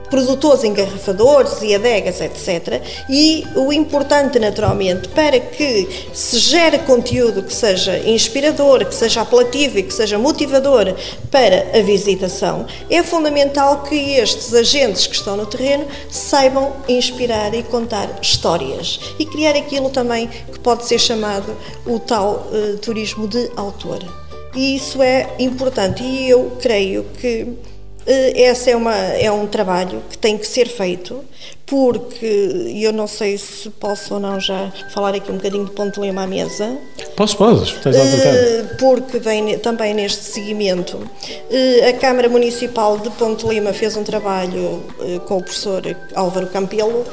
[0.09, 2.81] produtores engarrafadores e adegas, etc.
[3.09, 9.79] E o importante, naturalmente, para que se gere conteúdo que seja inspirador, que seja apelativo
[9.79, 10.93] e que seja motivador
[11.31, 17.63] para a visitação, é fundamental que estes agentes que estão no terreno saibam inspirar e
[17.63, 21.55] contar histórias e criar aquilo também que pode ser chamado
[21.85, 24.03] o tal uh, turismo de autor.
[24.55, 27.47] E isso é importante e eu creio que
[28.07, 31.23] esse é, uma, é um trabalho que tem que ser feito,
[31.67, 35.99] porque eu não sei se posso ou não já falar aqui um bocadinho de Ponte
[35.99, 36.77] Lima à mesa.
[37.15, 38.37] Posso, podes, à vontade.
[38.37, 40.97] Eh, porque vem também neste seguimento.
[41.51, 44.81] Eh, a Câmara Municipal de Ponte Lima fez um trabalho
[45.27, 45.83] com o professor
[46.15, 47.05] Álvaro Campelo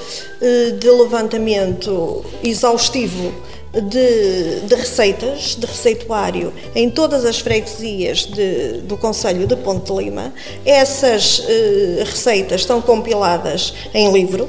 [0.78, 3.32] de levantamento exaustivo
[3.80, 9.98] de, de, receitas, de receituário em todas as freguesias de, do Conselho de Ponte de
[9.98, 10.32] Lima.
[10.64, 14.43] Essas eh, receitas estão compiladas em livro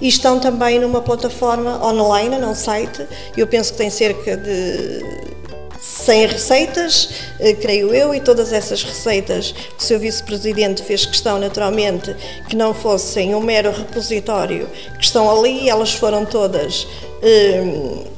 [0.00, 3.06] e estão também numa plataforma online, num site.
[3.36, 5.28] Eu penso que tem cerca de
[5.80, 11.38] 100 receitas, eh, creio eu, e todas essas receitas que o seu vice-presidente fez questão,
[11.38, 12.14] naturalmente,
[12.48, 14.68] que não fossem um mero repositório,
[14.98, 16.86] que estão ali, elas foram todas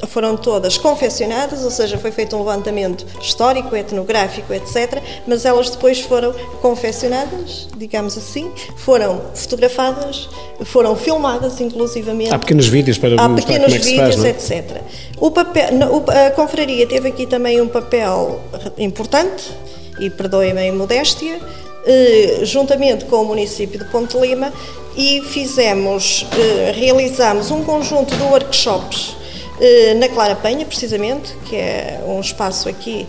[0.09, 5.03] foram todas confeccionadas, ou seja, foi feito um levantamento histórico, etnográfico, etc.
[5.27, 10.29] Mas elas depois foram confeccionadas, digamos assim, foram fotografadas,
[10.65, 12.33] foram filmadas, inclusivamente.
[12.33, 14.29] Há pequenos vídeos para Há pequenos como é vídeos, faz, é?
[14.31, 14.83] etc.
[15.19, 15.69] O papel,
[16.09, 18.41] a confraria teve aqui também um papel
[18.79, 19.45] importante,
[19.99, 21.39] e perdoem-me a imodéstia,
[21.87, 24.53] eh, juntamente com o município de Ponte Lima,
[24.97, 29.17] e fizemos, eh, realizamos um conjunto de workshops
[29.61, 33.07] eh, na Clara Penha, precisamente, que é um espaço aqui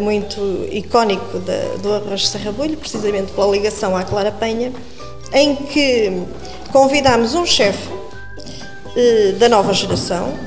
[0.00, 1.40] muito icónico
[1.82, 4.72] do Arroz Serrabulho, precisamente pela ligação à Clara Penha,
[5.32, 6.22] em que
[6.70, 7.88] convidámos um chefe
[9.40, 10.38] da nova geração,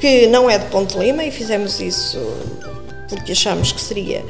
[0.00, 2.18] que não é de Ponte Lima, e fizemos isso
[3.12, 4.24] porque achamos que seria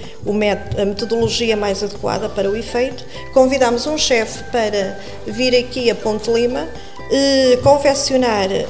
[0.76, 6.28] a metodologia mais adequada para o efeito, convidámos um chefe para vir aqui a Ponte
[6.28, 6.68] Lima
[7.12, 8.66] eh, confeccionar eh,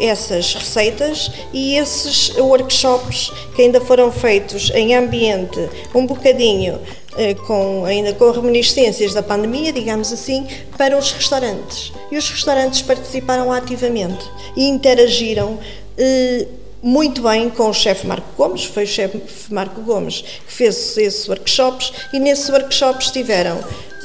[0.00, 6.80] essas receitas e esses workshops que ainda foram feitos em ambiente um bocadinho
[7.16, 11.92] eh, com, ainda com reminiscências da pandemia, digamos assim, para os restaurantes.
[12.10, 14.24] E os restaurantes participaram ativamente
[14.56, 15.58] e interagiram
[15.96, 16.46] eh,
[16.82, 19.20] muito bem com o chefe Marco Gomes, foi o chefe
[19.50, 23.58] Marco Gomes que fez esses workshops e nesses workshops estiveram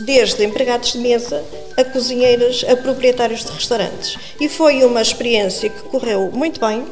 [0.05, 1.43] desde empregados de mesa
[1.77, 4.17] a cozinheiras, a proprietários de restaurantes.
[4.39, 6.85] E foi uma experiência que correu muito bem,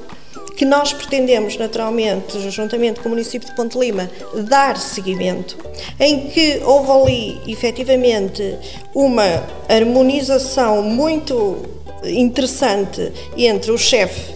[0.56, 4.10] que nós pretendemos naturalmente, juntamente com o município de Ponte Lima,
[4.48, 5.58] dar seguimento,
[6.00, 8.58] em que houve ali efetivamente
[8.94, 11.58] uma harmonização muito
[12.04, 14.34] interessante entre o chefe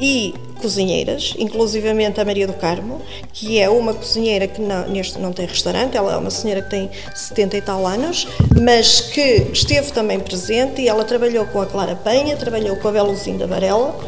[0.00, 3.00] e cozinheiras, inclusivamente a Maria do Carmo,
[3.32, 6.70] que é uma cozinheira que não, neste não tem restaurante, ela é uma senhora que
[6.70, 8.28] tem 70 e tal anos,
[8.60, 12.92] mas que esteve também presente e ela trabalhou com a Clara Penha, trabalhou com a
[12.92, 13.98] Beluzinda Varela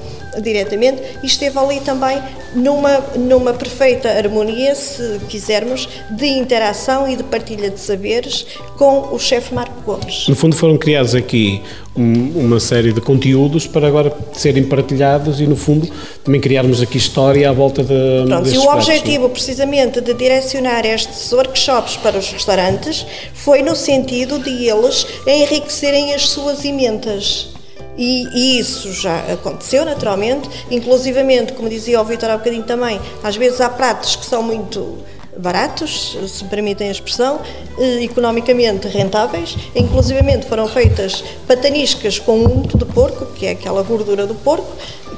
[0.43, 2.20] diretamente e esteve ali também
[2.55, 9.18] numa, numa perfeita harmonia, se quisermos, de interação e de partilha de saberes com o
[9.18, 10.28] chefe Marco Gomes.
[10.28, 11.62] No fundo foram criados aqui
[11.97, 15.91] um, uma série de conteúdos para agora serem partilhados e no fundo
[16.24, 18.74] também criarmos aqui história à volta de Pronto, e o é?
[18.74, 19.31] objetivo não?
[19.31, 26.28] precisamente de direcionar estes workshops para os restaurantes foi no sentido de eles enriquecerem as
[26.28, 27.49] suas emendas
[27.97, 33.36] e, e, isso já aconteceu naturalmente, inclusivamente, como dizia o Vitor há bocadinho também, às
[33.36, 34.99] vezes há pratos que são muito
[35.36, 37.41] baratos, se me permitem a expressão,
[37.78, 44.26] eh, economicamente rentáveis, inclusivamente foram feitas pataniscas com unto de porco, que é aquela gordura
[44.26, 44.70] do porco,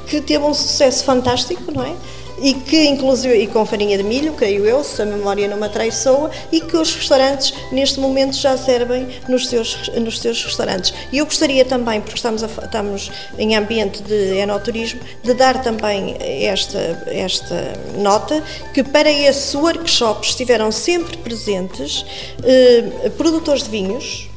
[0.06, 1.94] que teve um sucesso fantástico, não é?
[2.42, 5.66] E que inclusive e com farinha de milho, creio eu, se a memória não me
[5.66, 10.92] atraiçoa, e que os restaurantes neste momento já servem nos seus, nos seus restaurantes.
[11.12, 16.16] E eu gostaria também, porque estamos, a, estamos em ambiente de enoturismo, de dar também
[16.20, 18.42] esta, esta nota,
[18.74, 22.04] que para esse workshop estiveram sempre presentes
[22.42, 24.28] eh, produtores de vinhos,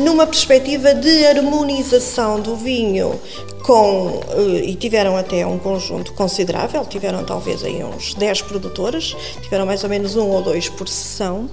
[0.00, 3.20] numa perspectiva de harmonização do vinho
[3.62, 9.66] com, eh, e tiveram até um conjunto considerável, tiveram talvez aí uns 10 produtores, tiveram
[9.66, 11.48] mais ou menos um ou dois por sessão,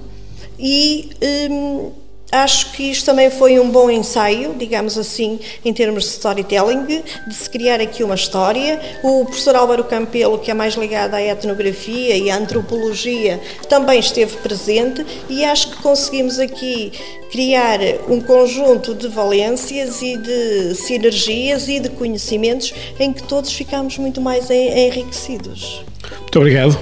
[0.58, 1.10] e
[1.50, 1.92] um,
[2.30, 6.84] Acho que isto também foi um bom ensaio, digamos assim, em termos de storytelling,
[7.26, 8.78] de se criar aqui uma história.
[9.02, 14.36] O professor Álvaro Campelo, que é mais ligado à etnografia e à antropologia, também esteve
[14.38, 16.92] presente e acho que conseguimos aqui
[17.32, 23.96] criar um conjunto de valências e de sinergias e de conhecimentos em que todos ficamos
[23.96, 25.82] muito mais enriquecidos.
[26.20, 26.78] Muito obrigado.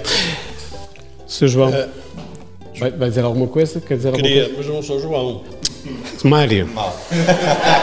[1.29, 1.47] Sr.
[1.47, 1.71] João.
[1.71, 2.06] Uh
[2.79, 3.81] Vai, vai, dizer alguma coisa?
[3.81, 4.55] Quer dizer Queria, coisa?
[4.59, 5.43] mas não sou João.
[6.25, 6.67] Mário.
[6.75, 6.95] Mal.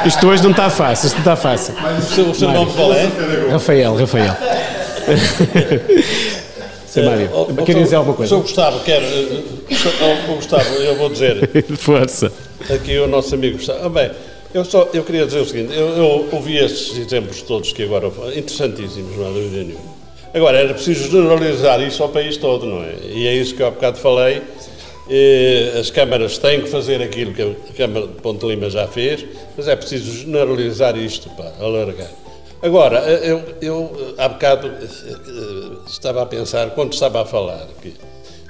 [0.06, 1.74] Isto hoje não está fácil, isto não está fácil.
[1.82, 3.10] Mas o seu nome qual é?
[3.52, 4.36] Rafael, Rafael.
[6.86, 8.36] Seu Mário, uh, quer dizer alguma coisa?
[8.36, 8.42] Sr.
[8.42, 9.02] Gustavo, quer.
[9.02, 11.50] Uh, Gustavo, eu vou dizer.
[11.76, 12.32] Força.
[12.70, 13.86] Aqui o nosso amigo Gustavo.
[13.86, 14.12] Ah, bem,
[14.54, 18.12] eu, só, eu queria dizer o seguinte: eu, eu ouvi estes exemplos todos que agora.
[18.36, 19.94] interessantíssimos, não há dúvida nenhuma.
[20.36, 22.94] Agora, era preciso generalizar isso ao país todo, não é?
[23.08, 24.42] E é isso que eu há bocado falei
[25.80, 29.26] as câmaras têm que fazer aquilo que a Câmara de Ponte Lima já fez,
[29.58, 32.10] mas é preciso generalizar isto para alargar.
[32.62, 37.94] Agora, eu, eu há bocado eh, estava a pensar, quando estava a falar, que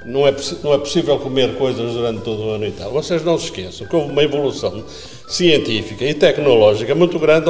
[0.04, 2.90] não é, não é possível comer coisas durante todo o ano e tal.
[2.90, 4.84] Vocês não se esqueçam que houve uma evolução
[5.26, 7.46] científica e tecnológica muito grande,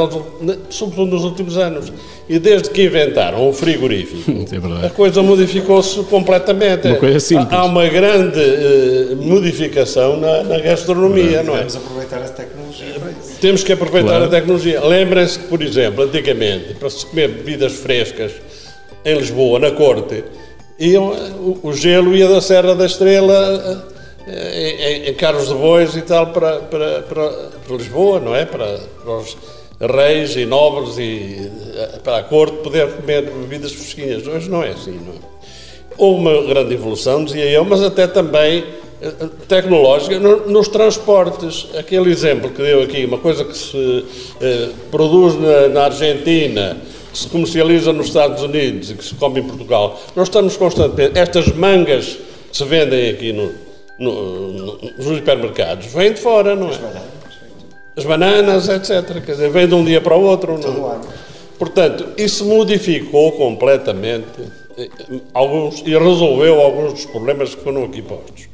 [0.70, 1.92] sobretudo nos últimos anos.
[2.28, 4.30] E desde que inventaram o frigorífico,
[4.82, 6.86] é a coisa modificou-se completamente.
[6.86, 7.52] Uma coisa simples.
[7.52, 11.64] Há uma grande uh, modificação na, na gastronomia, não é?
[11.64, 13.40] Temos que aproveitar a tecnologia para isso.
[13.40, 14.24] Temos que aproveitar claro.
[14.24, 14.80] a tecnologia.
[14.84, 18.32] Lembrem-se que, por exemplo, antigamente, para se comer bebidas frescas
[19.04, 20.24] em Lisboa, na Corte,
[20.78, 21.08] iam,
[21.38, 23.92] o, o gelo ia da Serra da Estrela
[24.26, 27.30] em, em carros de bois e tal para, para, para,
[27.66, 28.44] para Lisboa, não é?
[28.44, 29.36] Para, para, os
[29.80, 31.50] reis e nobres e
[32.02, 34.26] para a corte poder comer bebidas fresquinhas.
[34.26, 35.34] Hoje não é assim, não é?
[35.96, 38.64] Houve uma grande evolução, dizia eu, mas até também
[39.00, 39.12] eh,
[39.46, 41.68] tecnológica nos transportes.
[41.78, 44.04] Aquele exemplo que deu aqui, uma coisa que se
[44.40, 46.76] eh, produz na, na Argentina,
[47.14, 50.00] que se comercializa nos Estados Unidos e que se come em Portugal.
[50.16, 51.16] Nós estamos constantemente.
[51.16, 52.18] Estas mangas
[52.50, 53.52] que se vendem aqui no,
[54.00, 56.78] no, no, nos supermercados vêm de fora, não é?
[57.96, 59.22] As bananas, etc.
[59.24, 60.58] Quer dizer, vem de um dia para o outro.
[60.58, 60.92] Não?
[60.92, 60.98] É?
[61.56, 64.26] Portanto, isso modificou completamente
[64.76, 64.88] eh,
[65.32, 68.48] alguns e resolveu alguns dos problemas que foram aqui postos.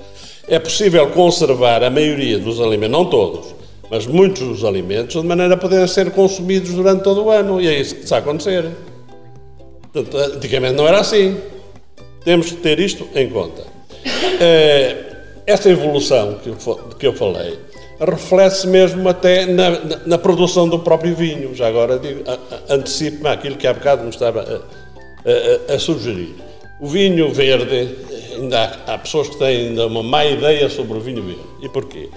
[0.46, 3.54] É possível conservar a maioria dos alimentos, não todos,
[3.90, 7.60] mas muitos dos alimentos, de maneira a poderem ser consumidos durante todo o ano.
[7.60, 8.70] E é isso que está a acontecer.
[9.92, 11.36] Portanto, antigamente não era assim.
[12.24, 13.64] Temos que ter isto em conta.
[14.40, 14.96] É,
[15.46, 17.58] essa evolução que eu, que eu falei
[18.00, 21.54] reflete-se mesmo até na, na, na, produção do próprio vinho.
[21.54, 22.22] Já agora digo,
[22.68, 26.34] antecipo-me àquilo que há bocado me estava a, a, a, sugerir.
[26.80, 27.94] O vinho verde,
[28.34, 31.42] ainda há, há, pessoas que têm ainda uma má ideia sobre o vinho verde.
[31.62, 32.08] E porquê?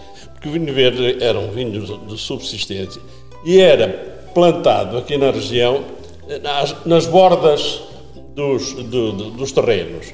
[0.44, 3.02] Porque o vinho verde era um vinho de subsistência
[3.46, 3.88] e era
[4.34, 5.86] plantado aqui na região,
[6.41, 7.80] nas, nas bordas
[8.36, 10.08] dos, do, do, dos terrenos,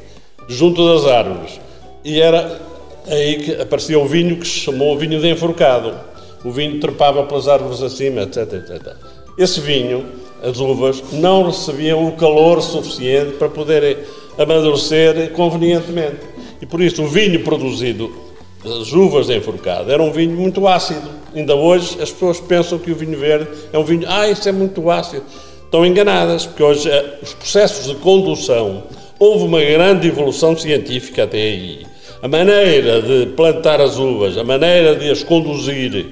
[0.47, 1.59] junto das árvores.
[2.05, 2.61] E era
[3.07, 5.99] aí que aparecia o vinho que se chamou vinho de enforcado.
[6.45, 8.97] O vinho trepava pelas árvores acima, etc, etc.
[9.35, 10.05] Esse vinho,
[10.43, 13.97] as uvas, não recebiam o calor suficiente para poderem
[14.37, 16.19] amadurecer convenientemente.
[16.61, 18.28] E por isso o vinho produzido
[18.63, 21.09] das uvas de enforcado era um vinho muito ácido.
[21.33, 24.51] Ainda hoje as pessoas pensam que o vinho verde é um vinho, ah, isso é
[24.51, 25.23] muito ácido.
[25.63, 28.83] Estão enganadas, porque hoje eh, os processos de condução,
[29.19, 31.85] houve uma grande evolução científica até aí
[32.21, 36.07] a maneira de plantar as uvas, a maneira de as conduzir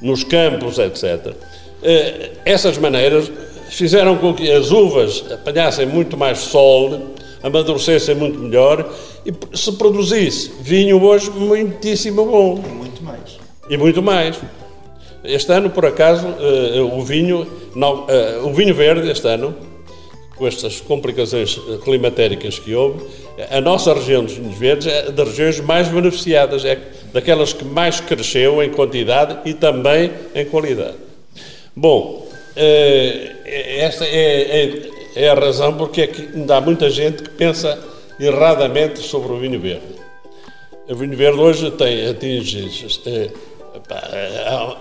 [0.00, 1.34] nos campos, etc.
[1.82, 3.30] Eh, essas maneiras
[3.68, 7.12] fizeram com que as uvas apanhassem muito mais sol,
[7.42, 8.90] amadurecessem muito melhor
[9.24, 12.62] e se produzisse vinho hoje muitíssimo bom.
[12.64, 13.38] E muito mais.
[13.68, 14.40] E muito mais.
[15.24, 17.46] Este ano, por acaso, eh, o vinho,
[18.08, 19.54] eh, o vinho verde, este ano,
[20.36, 23.04] com estas complicações climatéricas que houve,
[23.50, 26.78] a nossa região dos Vinhos Verdes é das regiões mais beneficiadas, é
[27.12, 30.96] daquelas que mais cresceu em quantidade e também em qualidade.
[31.74, 33.32] Bom, eh,
[33.78, 37.78] esta é, é, é a razão porque é que ainda há muita gente que pensa
[38.18, 40.02] erradamente sobre o vinho verde.
[40.88, 42.68] O vinho verde hoje tem, atinge,
[43.06, 43.30] é,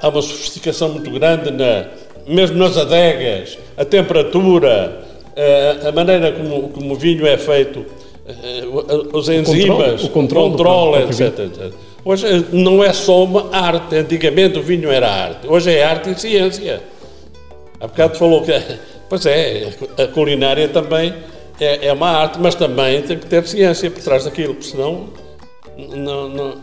[0.01, 1.85] há uma sofisticação muito grande, na,
[2.27, 5.01] mesmo nas adegas, a temperatura,
[5.83, 7.85] a, a maneira como, como o vinho é feito
[8.27, 8.63] eh,
[9.13, 11.73] os enzimas, o controle, o controle etc, etc.
[12.03, 13.95] Hoje eh, não é só uma arte.
[13.95, 15.47] Antigamente o vinho era arte.
[15.47, 16.81] Hoje é arte e ciência.
[17.79, 18.51] Há bocado falou que.
[19.11, 21.13] Pois é, a culinária também
[21.59, 25.09] é, é uma arte, mas também tem que ter ciência por trás daquilo, porque senão.
[25.77, 26.55] Não, não,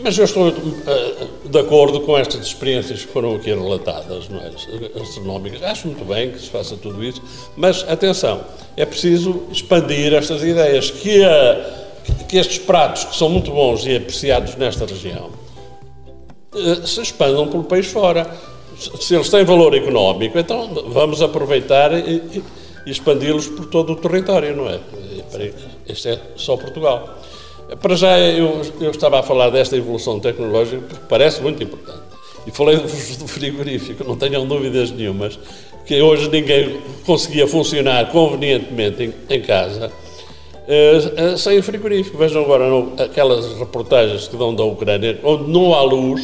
[0.00, 4.52] Mas eu estou uh, de acordo com estas experiências que foram aqui relatadas, não é?
[5.02, 5.64] astronómicas.
[5.64, 7.20] Acho muito bem que se faça tudo isso,
[7.56, 8.44] mas atenção,
[8.76, 13.96] é preciso expandir estas ideias, que, uh, que estes pratos, que são muito bons e
[13.96, 15.32] apreciados nesta região,
[16.52, 18.53] uh, se expandam pelo país fora.
[19.00, 22.42] Se eles têm valor económico, então vamos aproveitar e,
[22.86, 24.80] e expandi-los por todo o território, não é?
[25.88, 27.18] Este é só Portugal.
[27.80, 32.04] Para já, eu, eu estava a falar desta evolução tecnológica porque parece muito importante.
[32.46, 35.38] E falei do frigorífico, não tenham dúvidas nenhumas,
[35.86, 39.90] que hoje ninguém conseguia funcionar convenientemente em, em casa
[40.68, 42.18] uh, uh, sem frigorífico.
[42.18, 46.22] Vejam agora no, aquelas reportagens que dão da Ucrânia, onde não há luz.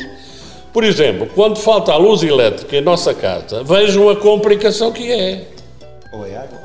[0.73, 5.47] Por exemplo, quando falta a luz elétrica em nossa casa, vejam a complicação que é.
[6.13, 6.61] Ou é água?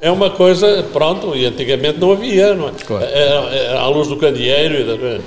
[0.00, 2.72] É uma coisa, pronto, e antigamente não havia, não é?
[2.86, 3.04] Claro.
[3.04, 5.20] Era, era à luz do candeeiro.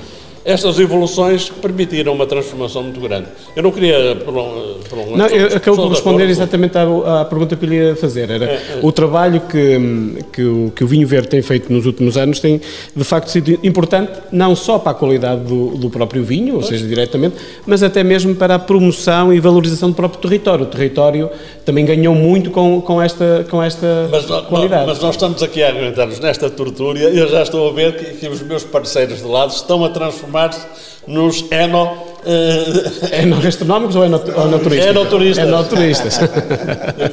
[0.43, 3.27] Estas evoluções permitiram uma transformação muito grande.
[3.55, 5.17] Eu não queria prolongar.
[5.17, 8.29] Não, eu acabo de responder exatamente à, à, pergunta que eu lhe ia fazer.
[8.29, 8.79] Era é, é.
[8.81, 12.59] o trabalho que, que, o, que o vinho verde tem feito nos últimos anos tem,
[12.95, 16.87] de facto, sido importante, não só para a qualidade do, do próprio vinho, ou seja,
[16.87, 17.35] diretamente,
[17.65, 20.63] mas até mesmo para a promoção e valorização do próprio território.
[20.63, 21.29] O território
[21.63, 24.87] também ganhou muito com, com esta, com esta mas, qualidade.
[24.87, 28.05] mas nós estamos aqui a aguentar-nos nesta tortura e eu já estou a ver que,
[28.17, 29.89] que os meus parceiros de lado estão a
[30.31, 30.65] transformar-se
[31.07, 32.11] nos eno...
[32.21, 34.85] Uh, enogastronómicos ou enoturistas?
[34.85, 35.47] Enoturistas.
[35.47, 36.19] Enoturistas.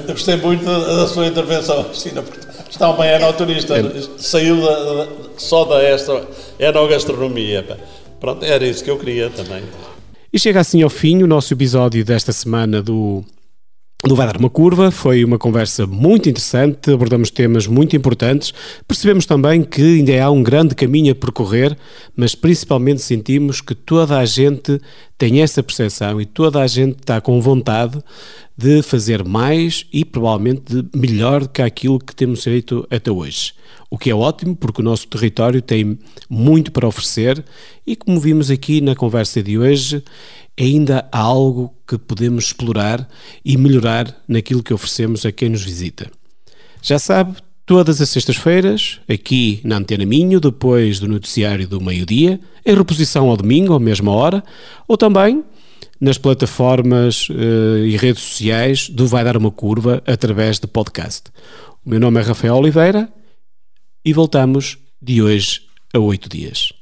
[0.07, 2.39] gostei muito da, da sua intervenção, Cristina, porque
[2.71, 3.85] está uma enoturista, é.
[4.19, 5.07] saiu da,
[5.39, 6.23] só da esta
[6.59, 7.79] enogastronomia.
[8.21, 9.63] Pronto, era isso que eu queria também.
[10.31, 13.25] E chega assim ao fim o nosso episódio desta semana do
[14.07, 14.91] do Vai Dar uma Curva.
[14.93, 18.55] Foi uma conversa muito interessante, abordamos temas muito importantes.
[18.87, 21.77] Percebemos também que ainda há um grande caminho a percorrer,
[22.17, 24.81] mas principalmente sentimos que toda a gente
[25.17, 27.99] tem essa percepção e toda a gente está com vontade
[28.57, 33.53] de fazer mais e provavelmente de melhor do que aquilo que temos feito até hoje.
[33.91, 35.99] O que é ótimo porque o nosso território tem
[36.29, 37.45] muito para oferecer
[37.87, 40.03] e, como vimos aqui na conversa de hoje,
[40.59, 43.09] ainda há algo que podemos explorar
[43.45, 46.11] e melhorar naquilo que oferecemos a quem nos visita.
[46.83, 52.75] Já sabe, todas as sextas-feiras, aqui na Antena Minho, depois do noticiário do meio-dia, em
[52.75, 54.43] reposição ao domingo, à mesma hora,
[54.87, 55.45] ou também
[56.01, 61.31] nas plataformas uh, e redes sociais do Vai Dar Uma Curva através de podcast.
[61.85, 63.13] O meu nome é Rafael Oliveira
[64.05, 65.63] e voltamos de hoje
[65.93, 66.73] a oito dias.